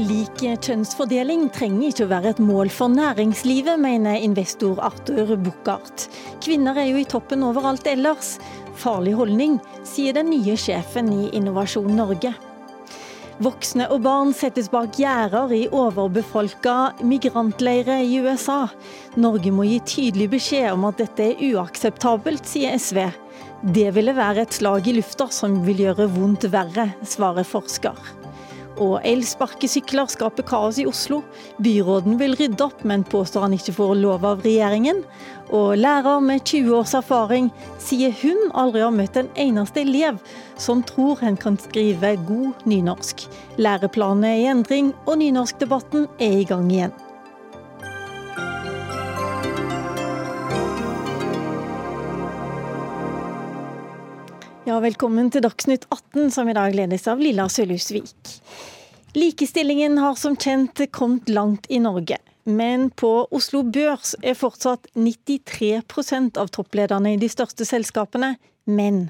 [0.00, 6.06] Lik kjønnsfordeling trenger ikke å være et mål for næringslivet, mener investor Arthur Buchardt.
[6.40, 8.38] Kvinner er jo i toppen overalt ellers.
[8.80, 12.32] Farlig holdning, sier den nye sjefen i Innovasjon Norge.
[13.44, 18.62] Voksne og barn settes bak gjerder i overbefolka migrantleirer i USA.
[19.20, 23.02] Norge må gi tydelig beskjed om at dette er uakseptabelt, sier SV.
[23.76, 28.19] Det ville være et slag i lufta som vil gjøre vondt verre, svarer forsker.
[28.80, 31.20] Og elsparkesykler skaper kaos i Oslo.
[31.60, 35.02] Byråden vil rydde opp, men påstår han ikke får lov av regjeringen.
[35.52, 37.50] Og lærer med 20 års erfaring
[37.82, 40.20] sier hun aldri har møtt en eneste elev
[40.60, 43.26] som tror han kan skrive god nynorsk.
[43.60, 46.96] Læreplanene er i endring, og nynorskdebatten er i gang igjen.
[54.68, 58.32] Ja, velkommen til Dagsnytt 18, som i dag ledes av Lilla Sølhusvik.
[59.16, 62.18] Likestillingen har som kjent kommet langt i Norge.
[62.44, 68.34] Men på Oslo Børs er fortsatt 93% av topplederne i de største selskapene
[68.68, 69.06] menn.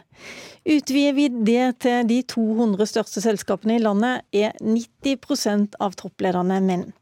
[0.63, 6.93] Utvider vi det til de 200 største selskapene i landet, er 90% av topplederne menn.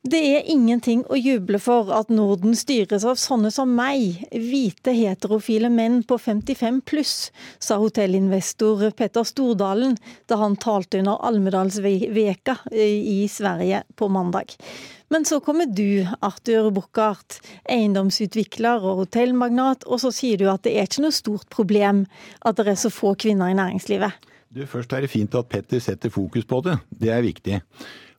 [0.00, 5.68] Det er ingenting å juble for at Norden styres av sånne som meg, hvite heterofile
[5.68, 7.12] menn på 55 pluss,
[7.60, 14.56] sa hotellinvestor Petter Stordalen da han talte under Almedalsveka i Sverige på mandag.
[15.12, 20.78] Men så kommer du, Arthur Buchardt, eiendomsutvikler og hotellmagnat, og så sier du at det
[20.78, 22.06] er ikke noe stort problem
[22.40, 24.30] at det er så få kvinner i næringslivet.
[24.48, 26.80] Du, Først er det fint at Petter setter fokus på det.
[26.88, 27.60] Det er viktig.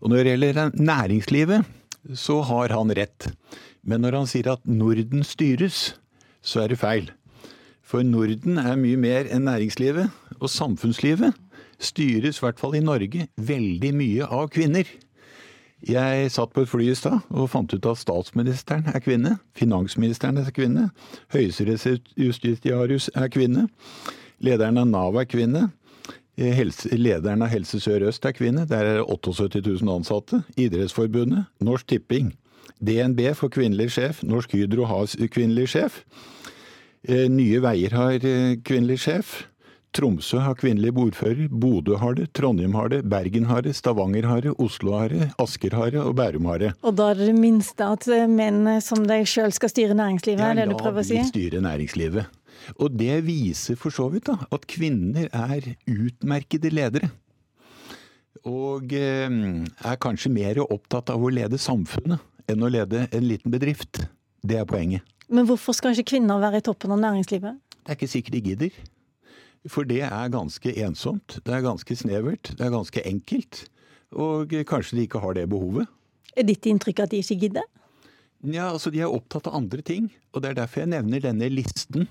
[0.01, 1.65] Og når det gjelder næringslivet,
[2.17, 3.29] så har han rett.
[3.85, 5.95] Men når han sier at Norden styres,
[6.41, 7.11] så er det feil.
[7.85, 10.09] For Norden er mye mer enn næringslivet.
[10.41, 11.37] Og samfunnslivet
[11.81, 14.89] styres, i hvert fall i Norge, veldig mye av kvinner.
[15.81, 19.37] Jeg satt på et fly i stad og fant ut at statsministeren er kvinne.
[19.57, 20.89] Finansministeren er kvinne.
[21.33, 23.67] Høyesterettsjustitiarius er kvinne.
[24.41, 25.69] Lederen av Nav er kvinne.
[26.41, 28.65] Eh, helse, lederen av Helse Sør-Øst er kvinne.
[28.69, 30.41] Der er det 78 000 ansatte.
[30.57, 32.31] Idrettsforbundet, Norsk Tipping.
[32.81, 34.23] DNB får kvinnelig sjef.
[34.25, 36.01] Norsk Hydro har kvinnelig sjef.
[37.05, 39.43] Eh, Nye Veier har eh, kvinnelig sjef.
[39.93, 41.45] Tromsø har kvinnelig bordfører.
[41.51, 42.31] Bodø har det.
[42.33, 43.03] Trondheim har det.
[43.11, 43.75] Bergen har det.
[43.77, 44.55] Stavanger har det.
[44.57, 45.29] Oslo har det.
[45.37, 46.01] Asker har det.
[46.01, 46.73] Og Bærum har det.
[46.81, 50.41] Og da er det det minste at menn som deg sjøl skal styre næringslivet?
[50.41, 51.19] Ja, er det du prøver å si?
[51.19, 52.31] Ja, de styre næringslivet.
[52.77, 57.11] Og det viser for så vidt da, at kvinner er utmerkede ledere.
[58.47, 63.53] Og eh, er kanskje mer opptatt av å lede samfunnet enn å lede en liten
[63.53, 64.01] bedrift.
[64.41, 65.05] Det er poenget.
[65.31, 67.59] Men hvorfor skal ikke kvinner være i toppen av næringslivet?
[67.81, 68.79] Det er ikke sikkert de gidder.
[69.69, 71.37] For det er ganske ensomt.
[71.45, 72.51] Det er ganske snevert.
[72.57, 73.65] Det er ganske enkelt.
[74.11, 75.87] Og kanskje de ikke har det behovet.
[76.35, 77.67] Er ditt inntrykk at de ikke gidder?
[78.41, 80.09] Ja, altså De er opptatt av andre ting.
[80.33, 82.09] Og det er derfor jeg nevner denne listen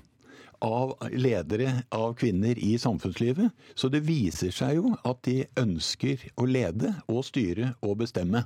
[0.61, 3.51] av ledere av kvinner i samfunnslivet.
[3.75, 8.45] Så det viser seg jo at de ønsker å lede og styre og bestemme.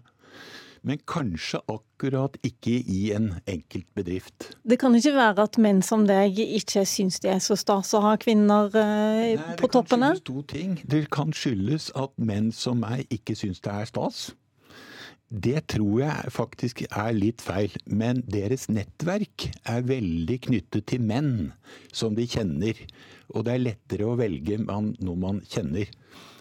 [0.86, 4.52] Men kanskje akkurat ikke i en enkelt bedrift.
[4.62, 8.04] Det kan ikke være at menn som deg ikke syns det er så stas å
[8.06, 10.14] ha kvinner eh, Nei, på toppene?
[10.14, 10.80] Det kan skyldes to ting.
[10.86, 14.28] Det kan skyldes at menn som meg ikke syns det er stas.
[15.30, 21.52] Det tror jeg faktisk er litt feil, men deres nettverk er veldig knyttet til menn
[21.90, 22.78] som de kjenner.
[23.34, 25.90] Og det er lettere å velge noe man kjenner.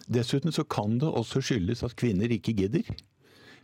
[0.04, 2.84] Dessuten så kan det også skyldes at kvinner ikke gidder.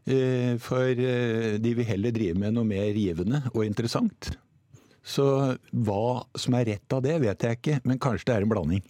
[0.08, 4.32] Eh, for eh, de vil heller drive med noe mer givende og interessant.
[5.04, 5.26] Så
[5.70, 8.82] hva som er rett av det, vet jeg ikke, men kanskje det er en blanding.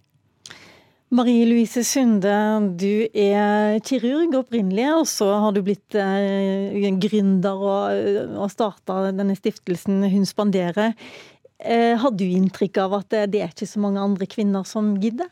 [1.10, 2.30] Marie Louise Sunde,
[2.78, 9.34] du er kirurg opprinnelig, og så har du blitt eh, gründer og, og starta denne
[9.34, 10.94] stiftelsen Hun spanderer.
[11.58, 15.26] Eh, har du inntrykk av at det er ikke så mange andre kvinner som gidder?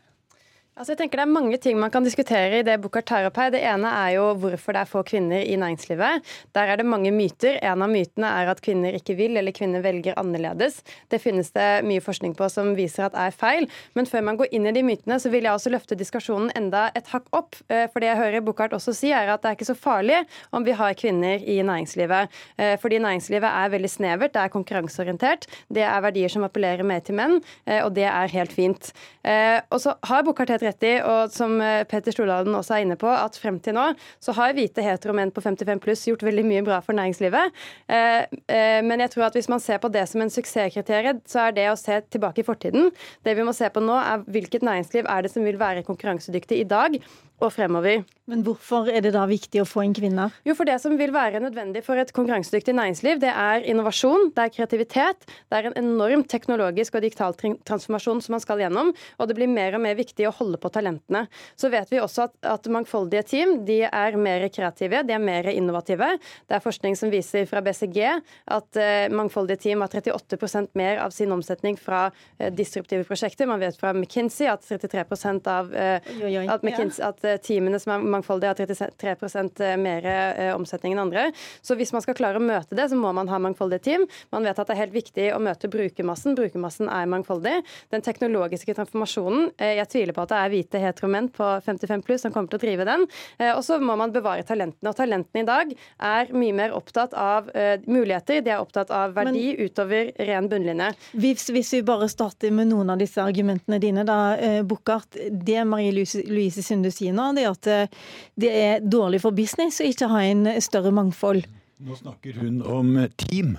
[0.79, 3.39] Altså jeg tenker Det er mange ting man kan diskutere i det boka tar opp
[3.41, 3.51] her.
[3.51, 6.23] Det ene er jo hvorfor det er få kvinner i næringslivet.
[6.55, 7.57] Der er det mange myter.
[7.67, 10.77] En av mytene er at kvinner ikke vil, eller kvinner velger annerledes.
[11.11, 13.67] Det finnes det mye forskning på som viser at er feil.
[13.99, 16.85] Men før man går inn i de mytene, så vil jeg også løfte diskusjonen enda
[16.95, 17.59] et hakk opp.
[17.67, 20.23] Eh, for det jeg hører Bukhart også si, er at det er ikke så farlig
[20.55, 22.39] om vi har kvinner i næringslivet.
[22.55, 25.51] Eh, fordi næringslivet er veldig snevert, det er konkurranseorientert.
[25.75, 28.93] Det er verdier som appellerer mer til menn, eh, og det er helt fint.
[29.29, 32.99] Og så har Bukhart helt rett i, og som eh, Petter Stordalen også er inne
[33.01, 33.89] på, at frem til nå
[34.23, 37.55] så har hvite heteromenn på 55 pluss gjort veldig mye bra for næringslivet.
[37.89, 41.67] Men jeg tror at hvis man ser på det som en suksesskriterium, så er det
[41.71, 42.91] å se tilbake i fortiden.
[43.27, 46.61] Det vi må se på nå, er hvilket næringsliv er det som vil være konkurransedyktig
[46.63, 46.99] i dag
[47.39, 48.05] og fremover.
[48.29, 50.35] Men hvorfor er det da viktig å få inn kvinner?
[50.45, 54.43] Jo, for Det som vil være nødvendig for et konkurransedyktig næringsliv, det er innovasjon, det
[54.45, 59.29] er kreativitet, det er en enorm teknologisk og digital transformasjon som man skal gjennom, og
[59.31, 61.25] det blir mer og mer viktig å holde på talentene.
[61.57, 65.49] Så vet vi også at, at mangfoldige team de er mer kreative, de er mer
[65.49, 66.11] innovative.
[66.45, 71.17] Det er forskning som viser fra BCG at uh, mangfoldige team har 38% mer av
[71.17, 73.49] sin omsetning fra uh, disruptive prosjekter.
[73.49, 75.07] Man vet fra McKinsey at 33
[75.49, 81.03] av uh, at, McKinsey, at teamene som er mangfoldige, har 33 mer eh, omsetning enn
[81.07, 81.29] andre.
[81.65, 84.07] Så hvis man skal klare å møte det, så må man ha mangfoldige team.
[84.35, 86.37] Man vet at det er helt viktig å møte brukermassen.
[86.39, 87.57] Brukermassen er mangfoldig.
[87.95, 92.27] Den teknologiske transformasjonen, eh, jeg tviler på at det er hvite heteromenn på 55 pluss
[92.27, 93.07] som kommer til å drive den.
[93.39, 94.93] Eh, og så må man bevare talentene.
[94.93, 95.75] Og talentene i dag
[96.13, 97.49] er mye mer opptatt av
[97.89, 100.89] muligheter, de er opptatt av verdi Men, utover ren bunnlinje.
[101.19, 104.37] Hvis, hvis, vi bare starter med noen av disse argumentene dine, da,
[104.69, 105.17] Bukkart.
[105.31, 107.97] Det Marie Louise Sunde sier nå, det at eh,
[108.39, 111.47] det er dårlig for business å ikke ha en større mangfold.
[111.79, 113.57] Nå snakker hun om team,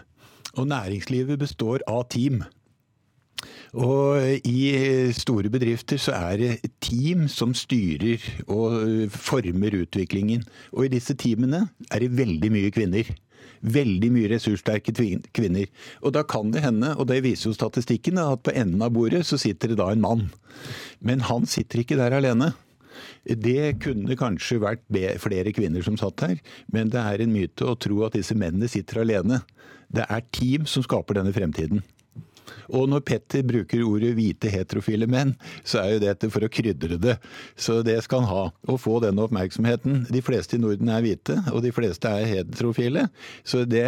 [0.58, 2.42] og næringslivet består av team.
[3.78, 10.44] Og i store bedrifter så er det team som styrer og former utviklingen.
[10.74, 13.12] Og i disse teamene er det veldig mye kvinner.
[13.60, 14.94] Veldig mye ressurssterke
[15.36, 15.68] kvinner.
[16.02, 19.26] Og da kan det hende, og det viser jo statistikken, at på enden av bordet
[19.28, 20.28] så sitter det da en mann.
[21.00, 22.54] Men han sitter ikke der alene.
[23.24, 24.86] Det kunne kanskje vært
[25.22, 26.42] flere kvinner som satt her,
[26.74, 29.44] men det er en myte å tro at disse mennene sitter alene.
[29.90, 31.82] Det er team som skaper denne fremtiden.
[32.74, 37.00] Og når Petter bruker ordet hvite heterofile menn, så er jo dette for å krydre
[37.02, 37.16] det.
[37.58, 38.44] Så det skal han ha.
[38.70, 40.04] Å få den oppmerksomheten.
[40.10, 43.08] De fleste i Norden er hvite, og de fleste er heterofile.
[43.44, 43.86] Så det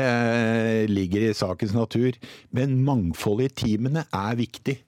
[0.92, 2.18] ligger i sakens natur.
[2.56, 4.80] Men mangfoldet i teamene er viktig.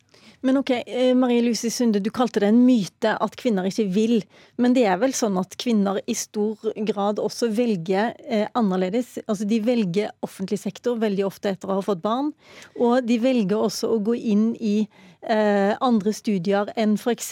[0.44, 4.18] Men ok, eh, Marie Lucy Sunde, du kalte det en myte at kvinner ikke vil.
[4.60, 6.60] Men det er vel sånn at kvinner i stor
[6.90, 9.22] grad også velger eh, annerledes.
[9.24, 12.34] Altså De velger offentlig sektor veldig ofte etter å ha fått barn.
[12.76, 17.32] Og de velger også å gå inn i eh, andre studier enn f.eks.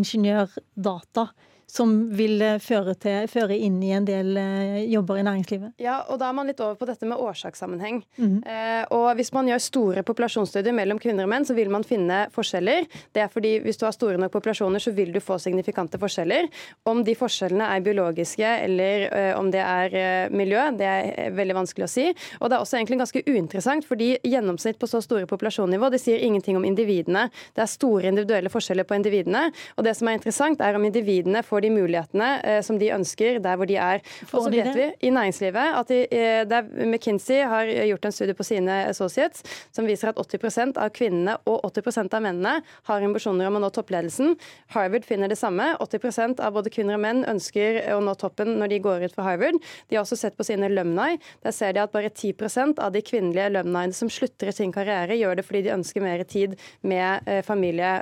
[0.00, 1.28] ingeniørdata
[1.66, 5.74] som vil eh, føre, til, føre, inn i en del eh, jobber i næringslivet.
[5.82, 8.02] Ja, og da er man litt over på dette med årsakssammenheng.
[8.16, 8.36] Mm.
[8.46, 12.26] Eh, og hvis man gjør store populasjonsstudier mellom kvinner og menn, så vil man finne
[12.34, 12.86] forskjeller.
[13.14, 16.48] Det er fordi hvis du har store nok populasjoner, så vil du få signifikante forskjeller.
[16.86, 21.58] Om de forskjellene er biologiske eller eh, om det er eh, miljø, det er veldig
[21.60, 22.06] vanskelig å si.
[22.40, 26.22] Og det er også egentlig ganske uinteressant, fordi gjennomsnitt på så store populasjonsnivå, det sier
[26.22, 27.26] ingenting om individene.
[27.58, 29.48] Det er store individuelle forskjeller på individene.
[29.76, 33.40] Og det som er interessant, er om individene får de mulighetene eh, som de ønsker
[33.44, 34.02] der hvor de er.
[34.30, 38.46] Og så vet vi i næringslivet at de, eh, McKinsey har gjort en studie på
[38.46, 39.44] sine associates
[39.74, 42.54] som viser at 80 av kvinnene og 80 av mennene
[42.88, 44.36] har ambisjoner om å nå toppledelsen.
[44.74, 45.74] Harvard finner det samme.
[45.82, 49.28] 80 av både kvinner og menn ønsker å nå toppen når de går ut fra
[49.30, 49.60] Harvard.
[49.88, 51.18] De har også sett på sine alumni.
[51.44, 55.16] Der ser de at bare 10 av de kvinnelige alumniene som slutter i sin karriere,
[55.18, 57.94] gjør det fordi de ønsker mer tid med eh, familie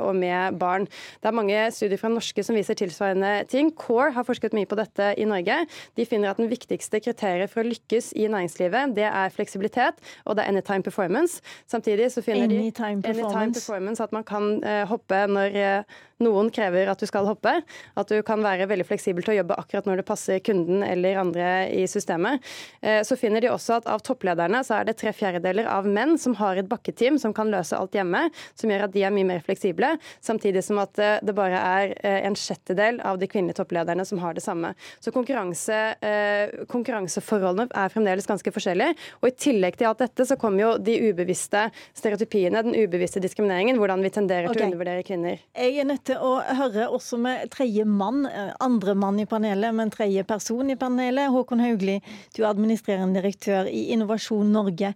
[0.00, 0.86] og med barn.
[1.20, 3.72] Det er mange studier fra norske som viser tilsvarende ting.
[3.74, 5.64] Core har forsket mye på dette i Norge.
[5.98, 10.36] De finner at den viktigste kriteriet for å lykkes i næringslivet, det er fleksibilitet, og
[10.36, 11.42] det er anytime performance.
[11.66, 13.34] Samtidig så finner anytime de performance.
[13.34, 17.52] anytime performance at man kan uh, hoppe når uh, noen krever at du skal hoppe.
[17.98, 21.18] At du kan være veldig fleksibel til å jobbe akkurat når det passer kunden eller
[21.20, 22.44] andre i systemet.
[22.84, 26.16] Uh, så finner de også at av topplederne så er det tre fjerdedeler av menn
[26.20, 29.28] som har et bakketeam som kan løse alt hjemme, som gjør at de er mye
[29.34, 31.92] mer fleksible, samtidig som at det bare er
[32.26, 34.74] en sjettedel del av de kvinnelige topplederne som har det samme.
[35.00, 38.94] Så konkurranse, eh, konkurranseforholdene er fremdeles ganske forskjellige.
[39.22, 43.78] Og i tillegg til alt dette så kommer jo de ubevisste stereotypiene, den ubevisste diskrimineringen,
[43.80, 44.60] hvordan vi tenderer okay.
[44.60, 45.42] til å undervurdere kvinner.
[45.54, 49.74] Jeg er nødt til å høre også med tredje mann, eh, andre mann i panelet,
[49.74, 51.32] men tredje person i panelet.
[51.34, 52.00] Håkon Haugli,
[52.36, 54.94] du er administrerende direktør i Innovasjon Norge.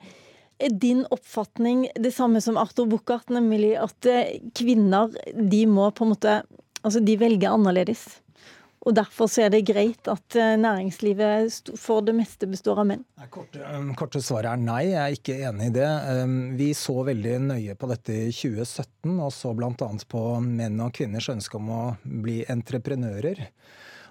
[0.59, 6.07] Er din oppfatning det samme som Arthur Buchardt, nemlig at eh, kvinner de må på
[6.07, 6.41] en måte
[6.89, 8.07] Altså, de velger annerledes.
[8.87, 13.03] Og Derfor er det greit at eh, næringslivet for det meste består av menn.
[13.35, 15.89] Korte, um, korte svaret er nei, jeg er ikke enig i det.
[16.23, 19.91] Um, vi så veldig nøye på dette i 2017, og så bl.a.
[20.15, 21.83] på menn og kvinners ønske om å
[22.25, 23.45] bli entreprenører.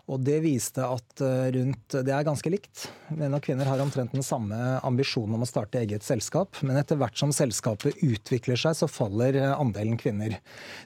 [0.07, 2.85] Og det viste at eh, rundt Det er ganske likt.
[3.17, 4.55] Menn og kvinner har omtrent den samme
[4.87, 6.55] ambisjonen om å starte eget selskap.
[6.63, 10.37] Men etter hvert som selskapet utvikler seg, så faller eh, andelen kvinner.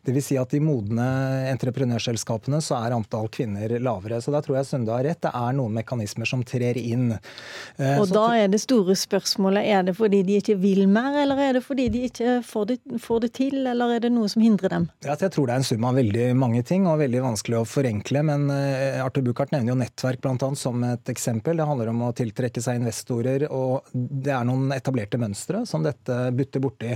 [0.07, 0.31] Dvs.
[0.31, 1.05] Si at i modne
[1.51, 4.21] entreprenørselskapene så er antall kvinner lavere.
[4.23, 5.21] Så da tror jeg Sunde har rett.
[5.21, 7.11] Det er noen mekanismer som trer inn.
[7.13, 11.41] Og så da er det store spørsmålet er det fordi de ikke vil mer, eller
[11.45, 14.41] er det fordi de ikke får det, får det til, eller er det noe som
[14.41, 14.89] hindrer dem?
[15.05, 18.25] Jeg tror det er en sum av veldig mange ting, og veldig vanskelig å forenkle.
[18.31, 21.57] Men eh, Arthur Buchardt nevner jo nettverk blant annet, som et eksempel.
[21.59, 26.23] Det handler om å tiltrekke seg investorer, og det er noen etablerte mønstre som dette
[26.37, 26.93] butter borti.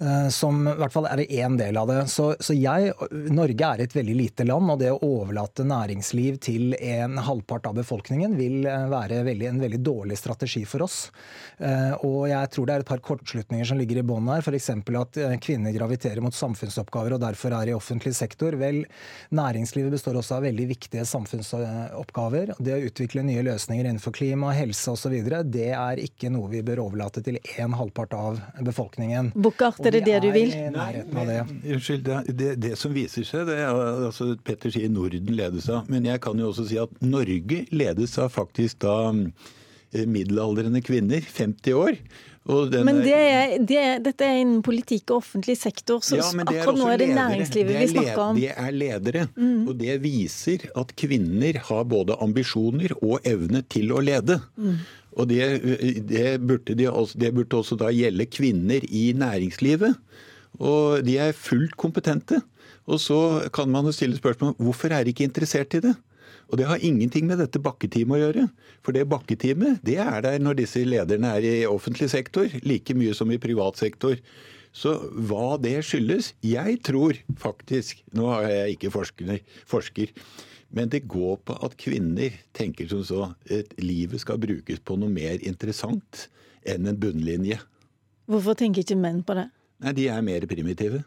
[0.00, 2.02] Eh, som i hvert fall er én del av det.
[2.12, 2.92] Så, så, jeg,
[3.32, 7.78] Norge er et veldig lite land, og det å overlate næringsliv til en halvpart av
[7.78, 10.98] befolkningen vil eh, være veldig, en veldig dårlig strategi for oss.
[11.56, 14.44] Eh, og jeg tror det er et par kortslutninger som ligger i bånn her.
[14.44, 14.68] F.eks.
[14.76, 18.58] at kvinner graviterer mot samfunnsoppgaver og derfor er i offentlig sektor.
[18.60, 18.82] Vel,
[19.32, 22.52] næringslivet består også av veldig viktige samfunnsoppgaver.
[22.60, 25.16] Det å utvikle nye løsninger innenfor klima, helse osv.
[25.48, 29.32] det er ikke noe vi bør overlate til en halvpart av befolkningen.
[29.32, 30.52] Bukkart, er det det du vil?
[30.74, 31.02] Nei,
[31.74, 32.04] unnskyld.
[32.06, 33.72] Det, det, det, som viser seg, det er
[34.08, 35.90] altså Petter sier Norden ledes av.
[35.92, 41.24] Men jeg kan jo også si at Norge ledes av faktisk da eh, middelaldrende kvinner,
[41.24, 42.00] 50 år.
[42.46, 46.78] Men det er, det er, dette er innen politikk og offentlig sektor, så ja, akkurat
[46.78, 48.38] nå er det næringslivet vi snakker om.
[48.38, 49.64] Det er ledere, mm.
[49.66, 54.38] og det viser at kvinner har både ambisjoner og evne til å lede.
[54.54, 54.78] Mm.
[55.16, 55.42] Og det,
[56.06, 56.86] det, burde de,
[57.18, 59.96] det, burde også da gjelde kvinner i næringslivet.
[60.60, 62.42] Og de er fullt kompetente.
[62.86, 63.20] Og så
[63.54, 65.96] kan man jo stille spørsmål hvorfor er de ikke interessert i det?
[66.46, 68.44] Og det har ingenting med dette bakketeamet å gjøre.
[68.86, 73.14] For det bakketeamet det er der når disse lederne er i offentlig sektor, like mye
[73.18, 74.18] som i privat sektor.
[74.76, 74.92] Så
[75.26, 80.12] hva det skyldes Jeg tror faktisk Nå er jeg ikke forsker, forsker
[80.76, 85.12] men det går på at kvinner tenker som så at livet skal brukes på noe
[85.12, 86.26] mer interessant
[86.66, 87.60] enn en bunnlinje.
[88.26, 89.46] Hvorfor tenker ikke menn på det?
[89.84, 91.04] Nei, De er mer primitive.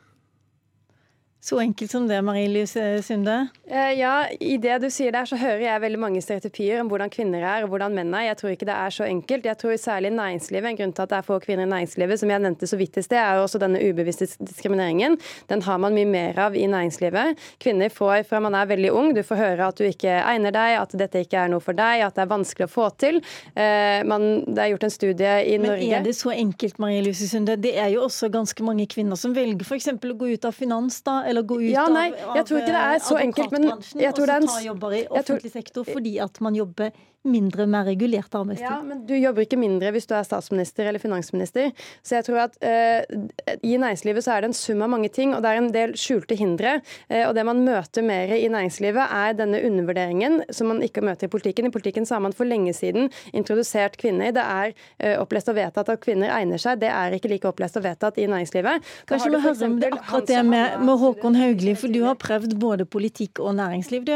[1.41, 2.73] Så enkelt som det, Marie-Lys
[3.07, 3.47] Sunde?
[3.63, 7.11] Eh, ja, i det du sier der, så hører jeg veldig mange stereotypier om hvordan
[7.13, 8.25] kvinner er og hvordan menn er.
[8.27, 9.47] Jeg tror ikke det er så enkelt.
[9.47, 12.29] Jeg tror særlig næringslivet, En grunn til at det er få kvinner i næringslivet, som
[12.29, 15.15] jeg nevnte så vidt i sted, er også denne ubevisste diskrimineringen.
[15.47, 17.39] Den har man mye mer av i næringslivet.
[17.63, 20.75] Kvinner får fra man er veldig ung, du får høre at du ikke egner deg,
[20.81, 23.21] at dette ikke er noe for deg, at det er vanskelig å få til.
[23.55, 26.83] Eh, man, det er gjort en studie i Men Norge Men er det så enkelt,
[26.83, 27.55] Marie-Lise Sunde?
[27.55, 29.93] Det er jo også ganske mange kvinner som velger f.eks.
[29.95, 32.83] å gå ut av finans, da eller gå ut ja, nei, jeg tror ikke det
[32.85, 33.69] er så enkelt, men
[34.01, 34.49] jeg tror det er en...
[34.65, 36.91] jobber i offentlig sektor fordi at man jobber
[37.27, 38.67] mindre med regulert arbeidstid.
[38.67, 41.73] Ja, men du jobber ikke mindre hvis du er statsminister eller finansminister.
[42.05, 45.33] Så jeg tror at uh, i næringslivet så er det en sum av mange ting,
[45.35, 46.77] og det er en del skjulte hindre.
[47.11, 51.27] Uh, og det man møter mer i næringslivet, er denne undervurderingen som man ikke møter
[51.27, 51.67] i politikken.
[51.67, 54.31] I politikken så har man for lenge siden introdusert kvinner.
[54.35, 56.79] Det er uh, opplest og vedtatt at kvinner egner seg.
[56.79, 58.87] Det er ikke like opplest og vedtatt i næringslivet.
[59.11, 62.55] Kanskje vi hører om det akkurat det med, med Håkon Haugli, for du har prøvd
[62.61, 64.15] både politikk og næringsliv, du.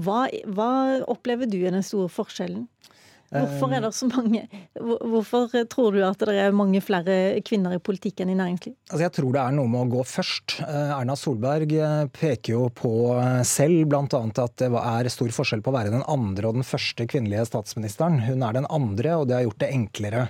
[0.00, 0.70] Hva, hva
[1.10, 2.68] opplever du i den store forskjellen?
[3.30, 4.40] Hvorfor er det så mange
[4.74, 8.74] Hvorfor tror du at det er mange flere kvinner i politikken enn i næringsliv?
[8.90, 10.56] Altså jeg tror det er noe med å gå først.
[10.64, 14.02] Eh, Erna Solberg eh, peker jo på eh, selv bl.a.
[14.02, 18.18] at det er stor forskjell på å være den andre og den første kvinnelige statsministeren.
[18.26, 20.24] Hun er den andre, og det har gjort det enklere.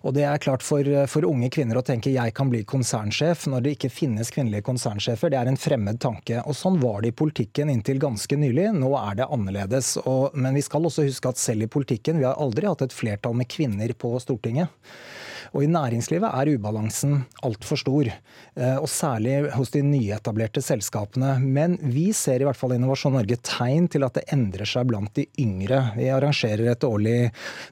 [0.00, 3.66] Og det er klart for, for unge kvinner å tenke jeg kan bli konsernsjef når
[3.66, 5.32] det ikke finnes kvinnelige konsernsjefer.
[5.32, 6.40] Det er en fremmed tanke.
[6.46, 8.70] Og sånn var det i politikken inntil ganske nylig.
[8.80, 9.92] Nå er det annerledes.
[10.06, 12.94] Og, men vi skal også huske at selv i politikken vi har aldri hatt et
[12.94, 14.70] flertall med kvinner på Stortinget.
[15.50, 21.36] Og i næringslivet er ubalansen altfor stor, eh, og særlig hos de nyetablerte selskapene.
[21.42, 25.12] Men vi ser i hvert fall Innovasjon Norge tegn til at det endrer seg blant
[25.18, 25.82] de yngre.
[25.96, 27.16] Vi arrangerer et årlig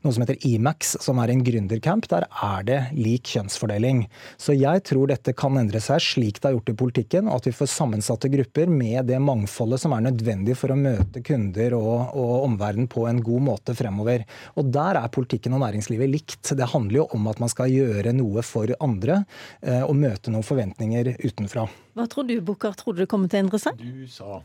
[0.02, 2.08] noe som heter Emax, som er en gründercamp.
[2.10, 4.04] Der er det lik kjønnsfordeling.
[4.40, 7.50] Så jeg tror dette kan endre seg slik det har gjort i politikken, og at
[7.50, 12.14] vi får sammensatte grupper med det mangfoldet som er nødvendig for å møte kunder og,
[12.18, 14.26] og omverdenen på en god måte fremover.
[14.58, 16.54] Og der er politikken og næringslivet likt.
[16.58, 19.22] Det handler jo om at man skal gjøre noe for andre
[19.62, 21.66] eh, og møte noen forventninger utenfra.
[21.98, 22.76] Hva tror du, Bukkar?
[22.78, 23.82] Tror du det kommer til å endre seg?
[23.82, 24.40] Du sa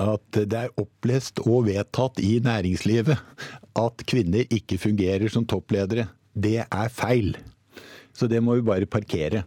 [0.00, 3.18] at det er opplest og vedtatt i næringslivet
[3.76, 6.06] at kvinner ikke fungerer som toppledere.
[6.32, 7.34] Det er feil.
[8.16, 9.44] Så det må vi bare parkere.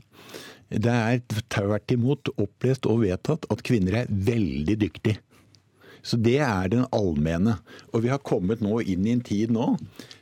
[0.68, 5.22] Det er tvert imot opplest og vedtatt at kvinner er veldig dyktige.
[6.08, 7.58] Så det er den allmenne.
[7.92, 9.74] Og vi har kommet nå inn i en tid nå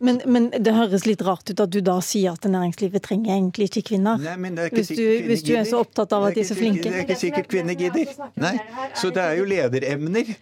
[0.04, 3.70] men, men, det høres litt rart ut at du da sier at næringslivet trenger egentlig
[3.70, 4.20] ikke kvinner?
[4.22, 6.44] Nei, men det er ikke hvis, du, hvis du er så opptatt av at de
[6.44, 6.84] er så flinke?
[6.90, 8.12] Det er ikke sikkert kvinner gidder.
[8.42, 8.54] Nei.
[8.98, 10.34] Så det er jo lederemner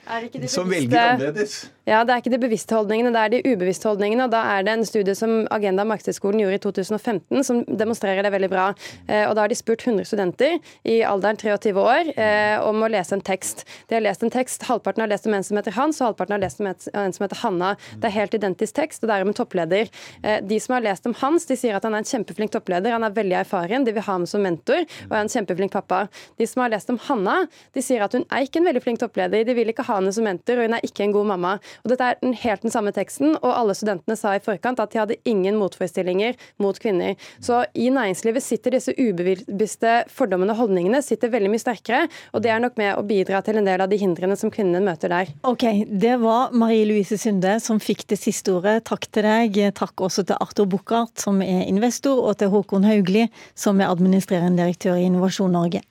[0.52, 1.60] som velger annerledes.
[1.84, 4.28] Ja, det er ikke de bevisste holdningene, det er de ubevisste holdningene.
[4.28, 8.32] og Da er det en studie som Agenda Markedshøgskolen gjorde i 2015 som demonstrerer det
[8.32, 8.70] veldig bra.
[9.08, 12.92] Eh, og Da har de spurt 100 studenter i alderen 23 år eh, om å
[12.92, 13.66] lese en tekst.
[13.90, 16.36] De har lest en tekst, Halvparten har lest om en som heter Hans, og halvparten
[16.38, 17.74] har lest om en som heter Hanna.
[17.98, 19.90] Det er helt identisk tekst, og det er om en toppleder.
[20.22, 22.94] Eh, de som har lest om Hans, de sier at han er en kjempeflink toppleder,
[22.94, 26.06] han er veldig erfaren, de vil ha ham som mentor, og er en kjempeflink pappa.
[26.40, 27.40] De som har lest om Hanna,
[27.74, 30.14] de sier at hun er ikke en veldig flink toppleder, de vil ikke ha henne
[30.16, 31.56] som mentor, og hun er ikke en god mamma.
[31.84, 34.94] Og Dette er den, helt den samme teksten, og alle studentene sa i forkant at
[34.94, 37.18] de hadde ingen motforestillinger mot kvinner.
[37.44, 42.54] Så i næringslivet sitter disse ubevisste fordommene og holdningene sitter veldig mye sterkere, og det
[42.54, 45.23] er nok med å bidra til en del av de hindrene som kvinnene møter der.
[45.48, 48.84] Ok, Det var Marie Louise Sunde som fikk det siste ordet.
[48.90, 49.60] Takk til deg.
[49.78, 54.64] Takk også til Arthur Buchardt, som er investor, og til Håkon Haugli, som er administrerende
[54.64, 55.84] direktør i Innovasjon Norge.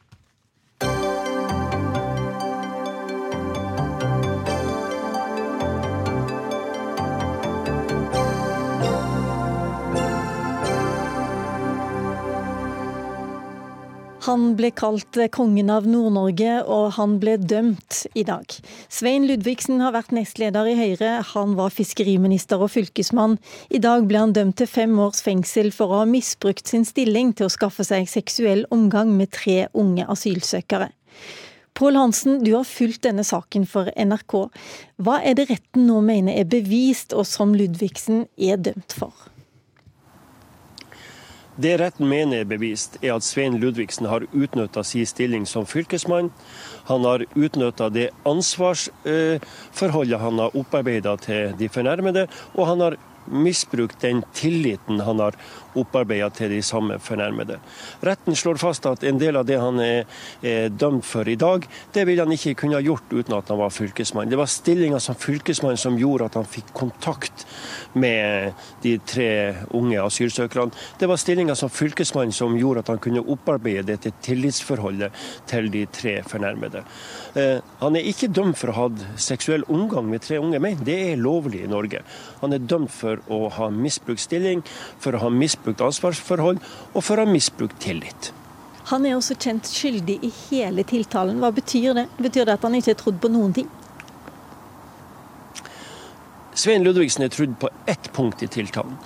[14.22, 18.46] Han ble kalt kongen av Nord-Norge, og han ble dømt i dag.
[18.86, 23.34] Svein Ludvigsen har vært nestleder i Høyre, han var fiskeriminister og fylkesmann.
[23.74, 27.32] I dag ble han dømt til fem års fengsel for å ha misbrukt sin stilling
[27.34, 30.92] til å skaffe seg seksuell omgang med tre unge asylsøkere.
[31.74, 34.38] Pål Hansen, du har fulgt denne saken for NRK.
[35.02, 39.31] Hva er det retten nå mener er bevist, og som Ludvigsen er dømt for?
[41.56, 46.30] Det retten mener er bevist, er at Svein Ludvigsen har utnytta sin stilling som fylkesmann.
[46.88, 52.96] Han har utnytta det ansvarsforholdet han har opparbeida til de fornærmede, og han har
[53.28, 55.36] misbrukt den tilliten han har
[55.78, 57.58] opparbeida til de samme fornærmede.
[58.04, 60.04] Retten slår fast at en del av det han er,
[60.42, 63.60] er, dømt for i dag, det ville han ikke kunne ha gjort uten at han
[63.60, 64.30] var fylkesmann.
[64.30, 67.46] Det var stillinga som fylkesmann som gjorde at han fikk kontakt
[67.98, 68.52] med
[68.84, 69.30] de tre
[69.76, 70.72] unge asylsøkerne.
[71.00, 75.12] Det var stillinga som fylkesmann som gjorde at han kunne opparbeide dette tillitsforholdet
[75.50, 76.84] til de tre fornærmede.
[77.38, 80.84] Eh, han er ikke dømt for å ha hatt seksuell omgang med tre unge menn,
[80.84, 82.02] det er lovlig i Norge.
[82.42, 84.62] Han er dømt for å ha misbrukt stilling,
[85.02, 86.58] for å ha misbrukt misbrukt ansvarsforhold
[86.94, 88.32] og for å ha misbrukt tillit.
[88.90, 91.38] Han er også kjent skyldig i hele tiltalen.
[91.38, 92.08] Hva betyr det?
[92.18, 93.68] Betyr det at han ikke er trodd på noen ting?
[96.54, 98.96] Svein Ludvigsen er trodd på ett punkt i tiltalen.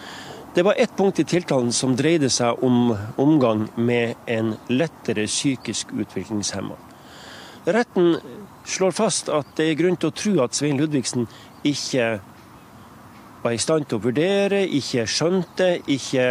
[0.54, 5.92] Det var ett punkt i tiltalen som dreide seg om omgang med en lettere psykisk
[5.92, 6.74] utviklingshemma.
[7.66, 8.16] Retten
[8.64, 11.28] slår fast at det er grunn til å tro at Svein Ludvigsen
[11.66, 12.16] ikke
[13.42, 16.26] var i stand til å vurdere, ikke skjønte, ikke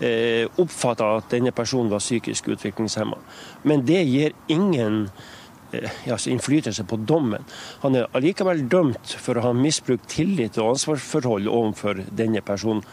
[0.00, 3.18] eh, oppfatta at denne personen var psykisk utviklingshemma.
[3.68, 5.06] Men det gir ingen
[5.72, 7.44] eh, altså innflytelse på dommen.
[7.84, 12.84] Han er allikevel dømt for å ha misbrukt tillit og ansvarsforhold overfor denne personen.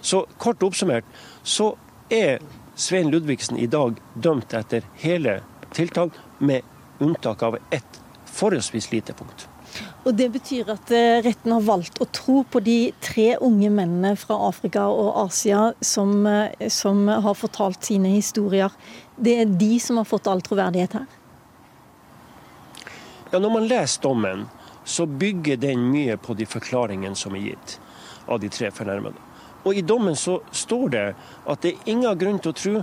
[0.00, 1.04] Så kort oppsummert
[1.42, 1.74] så
[2.10, 2.40] er
[2.80, 5.40] Svein Ludvigsen i dag dømt etter hele
[5.76, 6.64] tiltak, med
[7.04, 9.49] unntak av ett forholdsvis lite punkt.
[10.04, 14.14] Og Det betyr at eh, retten har valgt å tro på de tre unge mennene
[14.18, 18.72] fra Afrika og Asia som, eh, som har fortalt sine historier.
[19.16, 21.06] Det er de som har fått all troverdighet her?
[23.30, 24.48] Ja, Når man leser dommen,
[24.84, 27.78] så bygger den mye på de forklaringene som er gitt
[28.26, 29.20] av de tre fornærmede.
[29.64, 31.06] Og I dommen så står det
[31.46, 32.76] at det er ingen grunn til å tro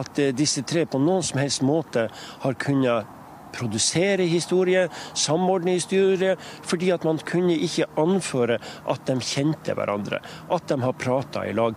[0.00, 2.08] at eh, disse tre på noen som helst måte
[2.42, 3.18] har kunnet
[3.52, 8.58] produsere historie, samordne historie, fordi at man kunne ikke anføre
[8.90, 11.76] at de kjente hverandre, at de har prata i lag.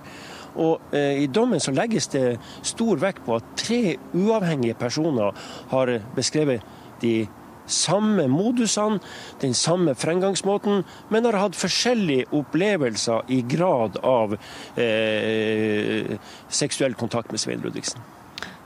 [0.55, 5.35] Og eh, I dommen så legges det stor vekt på at tre uavhengige personer
[5.71, 6.63] har beskrevet
[7.01, 7.25] de
[7.67, 8.99] samme modusene,
[9.41, 14.37] den samme fremgangsmåten, men har hatt forskjellige opplevelser i grad av
[14.77, 16.17] eh,
[16.49, 18.14] seksuell kontakt med Svein Ludvigsen.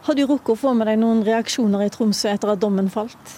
[0.10, 3.34] Har du rukket å få med deg noen reaksjoner i Tromsø etter at dommen falt?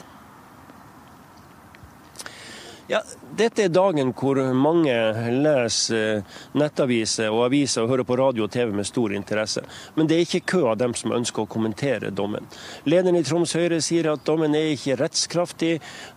[2.87, 3.01] Ja,
[3.35, 4.93] dette er dagen hvor mange
[5.35, 6.23] leser
[6.55, 9.65] nettaviser og aviser og hører på radio og TV med stor interesse.
[9.99, 12.47] Men det er ikke kø av dem som ønsker å kommentere dommen.
[12.87, 15.73] Lederen i Troms Høyre sier at dommen er ikke rettskraftig,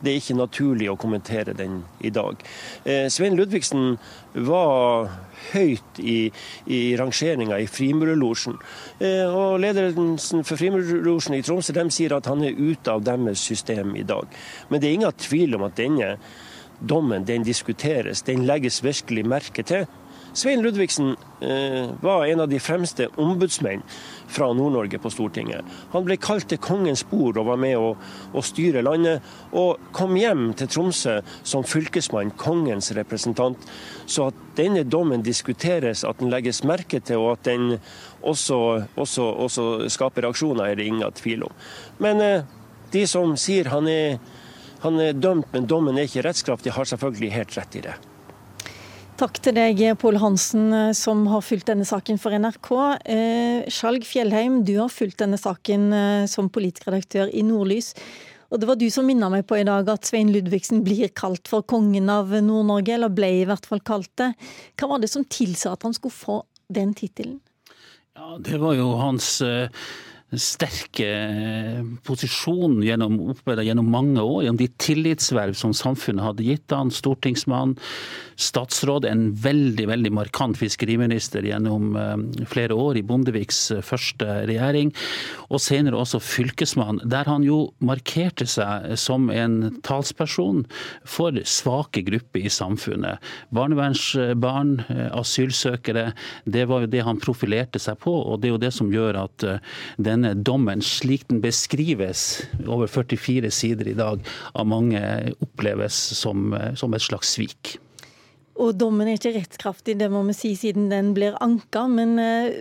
[0.06, 2.46] det er ikke naturlig å kommentere den i dag.
[2.86, 3.96] Eh, Svein Ludvigsen
[4.46, 5.10] var
[5.52, 6.18] høyt i,
[6.66, 8.56] i rangeringa i Frimurerlosjen.
[8.98, 13.42] Eh, og ledelsen for Frimurerlosjen i Tromsø de sier at han er ute av deres
[13.44, 14.30] system i dag.
[14.70, 16.14] Men det er ingen tvil om at denne
[16.80, 19.86] dommen den diskuteres, den legges virkelig merke til.
[20.34, 23.84] Svein Ludvigsen eh, var en av de fremste ombudsmenn
[24.26, 25.62] fra Nord-Norge på Stortinget.
[25.92, 27.92] Han ble kalt til kongens bord og var med å,
[28.34, 29.22] å, styre landet,
[29.54, 33.62] og kom hjem til Tromsø som fylkesmann, kongens representant.
[34.06, 37.76] Så at denne dommen diskuteres, at den legges merke til, og at den
[38.22, 38.58] også,
[39.00, 41.54] også, også skaper reaksjoner, er det ingen tvil om.
[42.04, 42.48] Men eh,
[42.92, 44.18] de som sier han er,
[44.84, 47.96] han er dømt, men dommen er ikke rettskraftig, har selvfølgelig helt rett i det.
[49.14, 52.70] Takk til deg, Pål Hansen, som har fulgt denne saken for NRK.
[53.06, 57.92] Eh, Skjalg Fjellheim, du har fulgt denne saken eh, som politikkredaktør i Nordlys.
[58.54, 61.50] Og det var du som minna meg på i dag at Svein Ludvigsen blir kalt
[61.50, 64.30] for kongen av Nord-Norge, eller ble i hvert fall kalt det.
[64.78, 66.36] Hva var det som tilsa at han skulle få
[66.70, 67.40] den tittelen?
[68.14, 69.66] Ja, det var jo hans eh
[70.32, 71.08] sterke
[72.06, 77.76] posisjon gjennom, gjennom mange år, gjennom de tillitsverv som samfunnet hadde gitt han, stortingsmann,
[78.40, 84.90] statsråd, en veldig veldig markant fiskeriminister gjennom eh, flere år i Bondeviks eh, første regjering,
[85.50, 90.64] og senere også fylkesmann, der han jo markerte seg som en talsperson
[91.08, 93.22] for svake grupper i samfunnet.
[93.54, 96.08] Barnevernsbarn, eh, asylsøkere,
[96.44, 99.22] det var jo det han profilerte seg på, og det er jo det som gjør
[99.24, 99.46] at
[100.14, 104.22] denne dommen, slik den beskrives over 44 sider i dag,
[104.54, 105.02] av mange
[105.44, 107.76] oppleves som, som et slags svik.
[108.54, 111.86] Og dommen er ikke rettskraftig, det må vi si, siden den blir anka.
[111.90, 112.60] Men eh,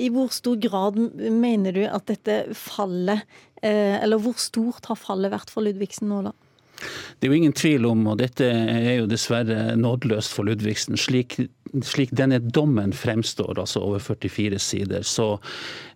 [0.00, 3.26] i hvor stor grad mener du at dette fallet,
[3.60, 6.34] eh, eller hvor stort har fallet vært for Ludvigsen nå, da?
[6.76, 11.38] Det er jo ingen tvil om, og dette er jo dessverre nådeløst for Ludvigsen, slik,
[11.86, 15.30] slik denne dommen fremstår, altså over 44 sider, så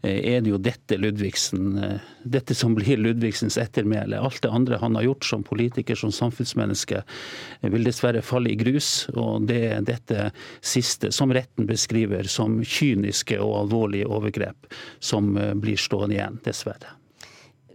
[0.02, 4.20] eh, er det jo dette Ludvigsen, eh, dette som blir Ludvigsens ettermæle.
[4.20, 8.58] Alt det andre han har gjort som politiker, som samfunnsmenneske, eh, vil dessverre falle i
[8.60, 9.08] grus.
[9.12, 10.30] Og det er dette
[10.64, 14.72] siste, som retten beskriver som kyniske og alvorlige overgrep,
[15.04, 16.99] som blir stående igjen, dessverre.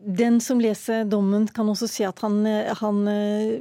[0.05, 3.55] Den som leser dommen, kan også si at han, han, eh,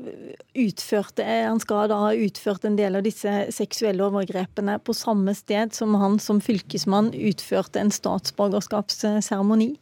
[0.61, 5.73] utførte Han skal da ha utført en del av disse seksuelle overgrepene på samme sted
[5.73, 9.73] som han som fylkesmann utførte en statsborgerskapsseremoni.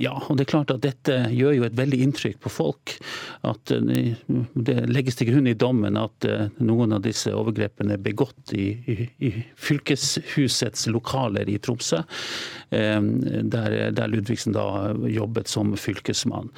[0.00, 2.94] Ja, og det er klart at dette gjør jo et veldig inntrykk på folk.
[3.46, 4.14] At eh,
[4.54, 8.68] det legges til grunn i dommen at eh, noen av disse overgrepene er begått i,
[8.90, 12.02] i, i fylkeshusets lokaler i Tromsø,
[12.70, 16.50] eh, der, der, Ludvigsen da jobbet som fylkesmann.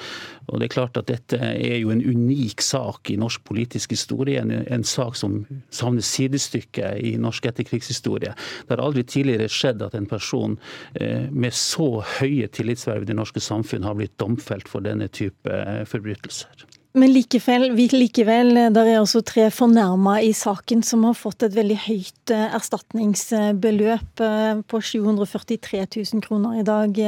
[0.48, 4.40] Og det er klart at dette er jo en unik sak i norsk politisk historie,
[4.42, 8.34] en, en sak som savner sidestykke i norsk etterkrigshistorie.
[8.34, 10.58] Det har aldri tidligere skjedd at en person
[11.32, 15.50] med så høye tillits tillitsverv i det norske samfunn har blitt domfelt for denne type
[15.50, 16.66] eh, forbrytelser.
[16.92, 21.78] Men likevel, likevel der er altså tre fornærma i saken som har fått et veldig
[21.86, 27.00] høyt eh, erstatningsbeløp eh, på 743 000 kroner i dag.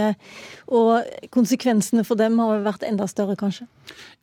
[0.73, 3.69] Og konsekvensene for dem har vært enda større, kanskje?